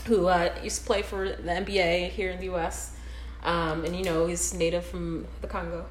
[0.10, 2.78] who uh, used to play for the NBA here in the U.S.
[3.44, 5.82] Um, and you know he's native from the Congo,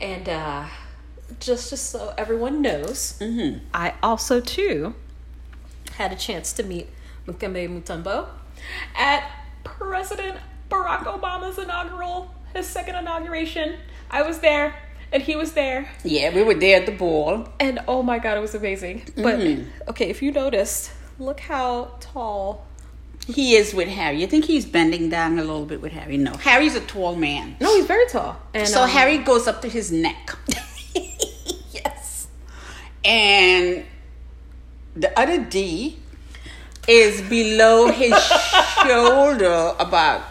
[0.00, 0.66] and uh,
[1.40, 3.52] just just so everyone knows, Mm-hmm.
[3.74, 4.94] I also too
[6.00, 6.86] had a chance to meet
[7.26, 8.26] Mukembe Mutombo
[8.94, 9.22] at
[9.64, 10.38] President
[10.70, 13.76] Barack Obama's inaugural, his second inauguration.
[14.10, 14.74] I was there,
[15.12, 17.48] and he was there, Yeah, we were there at the ball.
[17.58, 19.02] and oh my god, it was amazing.
[19.16, 19.66] But Mhm.
[19.88, 22.66] okay, if you noticed, look how tall.
[23.26, 24.20] He is with Harry.
[24.20, 26.16] You think he's bending down a little bit with Harry?
[26.16, 27.56] No, Harry's a tall man.
[27.60, 28.36] No, he's very tall.
[28.54, 30.36] And So um, Harry goes up to his neck.
[31.72, 32.26] yes,
[33.04, 33.84] and
[34.96, 35.99] the other D
[36.88, 38.14] is below his
[38.82, 40.22] shoulder about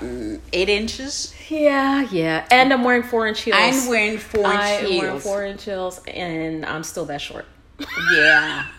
[0.53, 1.33] eight inches.
[1.49, 2.45] yeah, yeah.
[2.51, 3.57] And I'm wearing four inch heels.
[3.59, 5.23] I'm wearing four inch I am wearing heels.
[5.23, 7.45] four inch heels, and I'm still that short.
[8.13, 8.65] Yeah.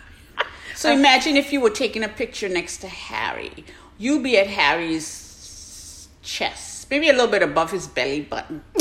[0.73, 3.65] So imagine if you were taking a picture next to Harry.
[3.99, 8.63] You'd be at Harry's chest, maybe a little bit above his belly button.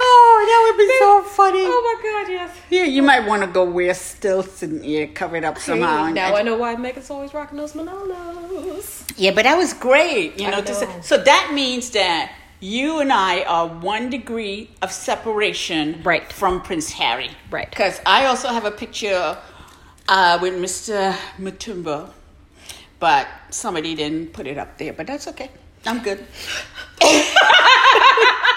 [0.00, 1.62] oh, that would be so funny.
[1.64, 2.56] Oh my god, yes.
[2.70, 6.06] Yeah, you might want to go wear stilts and yeah, cover it up somehow.
[6.06, 9.12] Hey, now I know why Meghan's always rocking those Manolos.
[9.16, 10.38] Yeah, but that was great.
[10.40, 14.70] You I know, to say- so that means that you and I are one degree
[14.80, 16.32] of separation Right.
[16.32, 17.30] from Prince Harry.
[17.50, 17.68] Right.
[17.68, 19.36] Because I also have a picture
[20.08, 21.12] uh, with Mr.
[21.38, 22.10] Mutombo,
[23.00, 24.92] but somebody didn't put it up there.
[24.94, 25.50] But that's okay.
[25.86, 26.24] I'm good.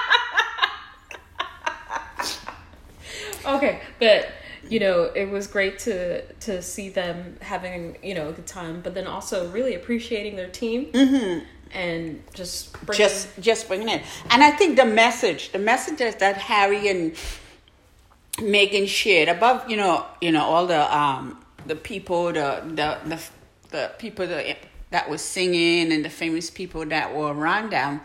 [3.47, 4.29] Okay, but
[4.69, 8.81] you know, it was great to to see them having you know a good time,
[8.81, 10.91] but then also really appreciating their team
[11.71, 14.03] and just bringing, Just, just bringing it.
[14.29, 17.13] And I think the message, the messages that Harry and
[18.37, 23.21] Meghan shared above, you know, you know, all the um the people, the the the,
[23.69, 24.57] the people that
[24.89, 28.01] that was singing and the famous people that were around them,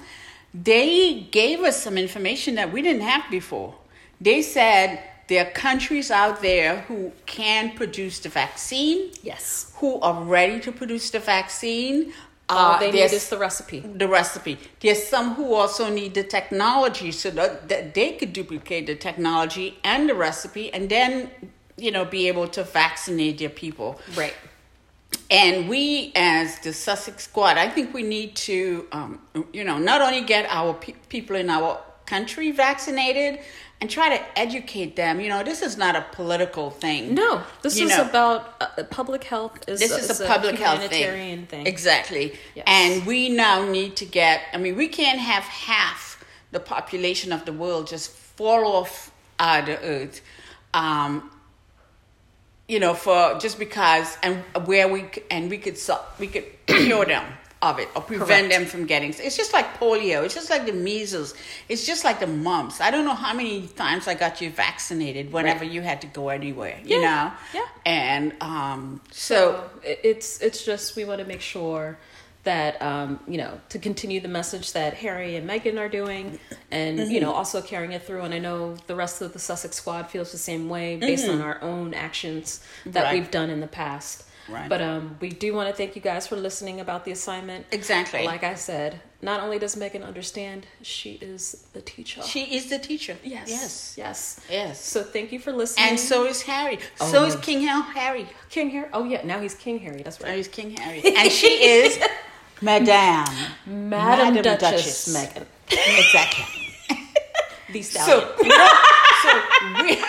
[0.53, 3.74] they gave us some information that we didn't have before.
[4.20, 9.73] They said there are countries out there who can produce the vaccine, yes.
[9.77, 12.12] who are ready to produce the vaccine.
[12.49, 13.81] All Uh, they need is the recipe.
[13.81, 14.59] the recipe.
[14.81, 19.79] There's some who also need the technology so that, that they could duplicate the technology
[19.85, 21.31] and the recipe and then,
[21.77, 24.01] you know, be able to vaccinate their people.
[24.16, 24.35] Right.
[25.31, 29.20] And we, as the Sussex Squad, I think we need to, um,
[29.53, 33.41] you know, not only get our pe- people in our country vaccinated
[33.83, 35.20] and try to educate them.
[35.20, 37.14] You know, this is not a political thing.
[37.14, 38.09] No, this You is know.
[38.09, 39.68] about uh, public health.
[39.68, 41.47] Is this is a public health thing.
[41.47, 41.66] thing.
[41.66, 42.39] Exactly.
[42.55, 42.64] Yes.
[42.68, 47.45] And we now need to get, I mean, we can't have half the population of
[47.45, 49.11] the world just fall off
[49.41, 50.20] uh, the earth.
[50.72, 51.28] Um,
[52.68, 55.76] you know, for just because and where we and we could
[56.20, 57.24] we could cure them
[57.63, 58.51] of it or prevent Correct.
[58.51, 59.11] them from getting.
[59.11, 60.25] It's just like polio.
[60.25, 61.35] It's just like the measles.
[61.69, 62.81] It's just like the mumps.
[62.81, 66.29] I don't know how many times I got you vaccinated whenever you had to go
[66.29, 66.79] anywhere.
[66.85, 67.33] You know.
[67.55, 67.67] Yeah.
[67.87, 71.99] And um, so So it's it's just we want to make sure
[72.45, 76.41] that um, you know to continue the message that Harry and Meghan are doing,
[76.73, 77.21] and you Mm-hmm.
[77.25, 78.23] know also carrying it through.
[78.23, 81.41] And I know the rest of the Sussex squad feels the same way based on
[81.41, 83.05] our own actions that Mm-hmm.
[83.05, 83.13] Right.
[83.15, 84.25] we've done in the past.
[84.49, 84.68] Right.
[84.68, 87.66] But um, we do want to thank you guys for listening about the assignment.
[87.70, 88.24] Exactly.
[88.24, 92.22] Like I said, not only does Meghan understand, she is the teacher.
[92.22, 93.16] She is the teacher.
[93.22, 93.49] yes.
[93.49, 93.95] Yes.
[93.97, 94.40] Yes.
[94.51, 94.84] Yes.
[94.84, 95.90] So thank you for listening.
[95.90, 96.78] And so is Harry.
[97.01, 98.26] Oh, so is King Harry.
[98.51, 98.88] King Harry.
[98.93, 100.03] Oh yeah, now he's King Harry.
[100.03, 100.38] That's right.
[100.38, 101.03] is King Harry.
[101.16, 101.99] And she is
[102.61, 103.26] Madame.
[103.66, 105.16] Madam, Madam Duchess, Duchess.
[105.16, 105.47] Meghan.
[105.99, 106.45] Exactly.
[107.72, 108.28] The stallion.
[108.38, 108.45] So
[109.22, 109.43] so
[109.82, 110.03] we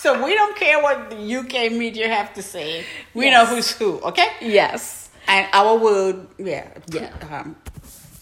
[0.00, 2.84] so we don't care what the UK media have to say.
[3.14, 3.32] We Yes.
[3.34, 4.28] know who's who, okay?
[4.40, 5.08] yes.
[5.28, 7.10] And our word, yeah, Yeah.
[7.30, 7.56] um,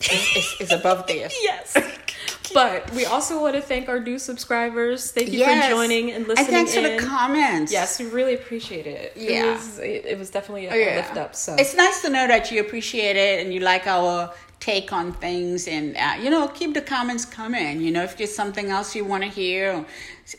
[0.00, 1.34] is, is, above theirs.
[1.42, 1.76] Yes.
[2.54, 5.10] but we also want to thank our new subscribers.
[5.12, 5.64] Thank you Yes.
[5.64, 6.46] for joining and listening.
[6.46, 7.70] And thanks for the comments.
[7.72, 9.12] Yes, we really appreciate it.
[9.16, 9.30] Yeah.
[9.30, 10.96] It was, it, it was definitely a, Oh, yeah.
[10.96, 11.34] lift up.
[11.34, 15.12] So it's nice to know that you appreciate it and you like our take on
[15.12, 18.94] things and uh, you know keep the comments coming you know if there's something else
[18.96, 19.84] you want to hear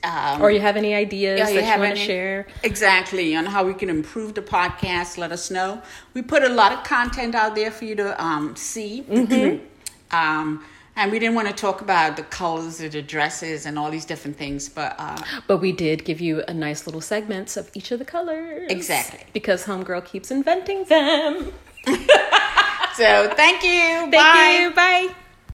[0.03, 2.45] um, or you have any ideas yeah, that you want to share.
[2.63, 5.81] exactly on how we can improve the podcast let us know
[6.13, 9.65] we put a lot of content out there for you to um, see Mm-hmm.
[10.11, 10.63] um,
[10.95, 14.03] And we didn't want to talk about the colors of the dresses and all these
[14.05, 15.17] different things, but uh,
[15.47, 18.69] But we did give you a nice little segments of each of the colors.
[18.69, 19.21] Exactly.
[19.31, 21.53] Because Homegirl keeps inventing them.
[22.99, 24.11] so thank you.
[24.11, 24.59] Thank Bye.
[24.61, 24.71] you.
[24.75, 25.15] Bye.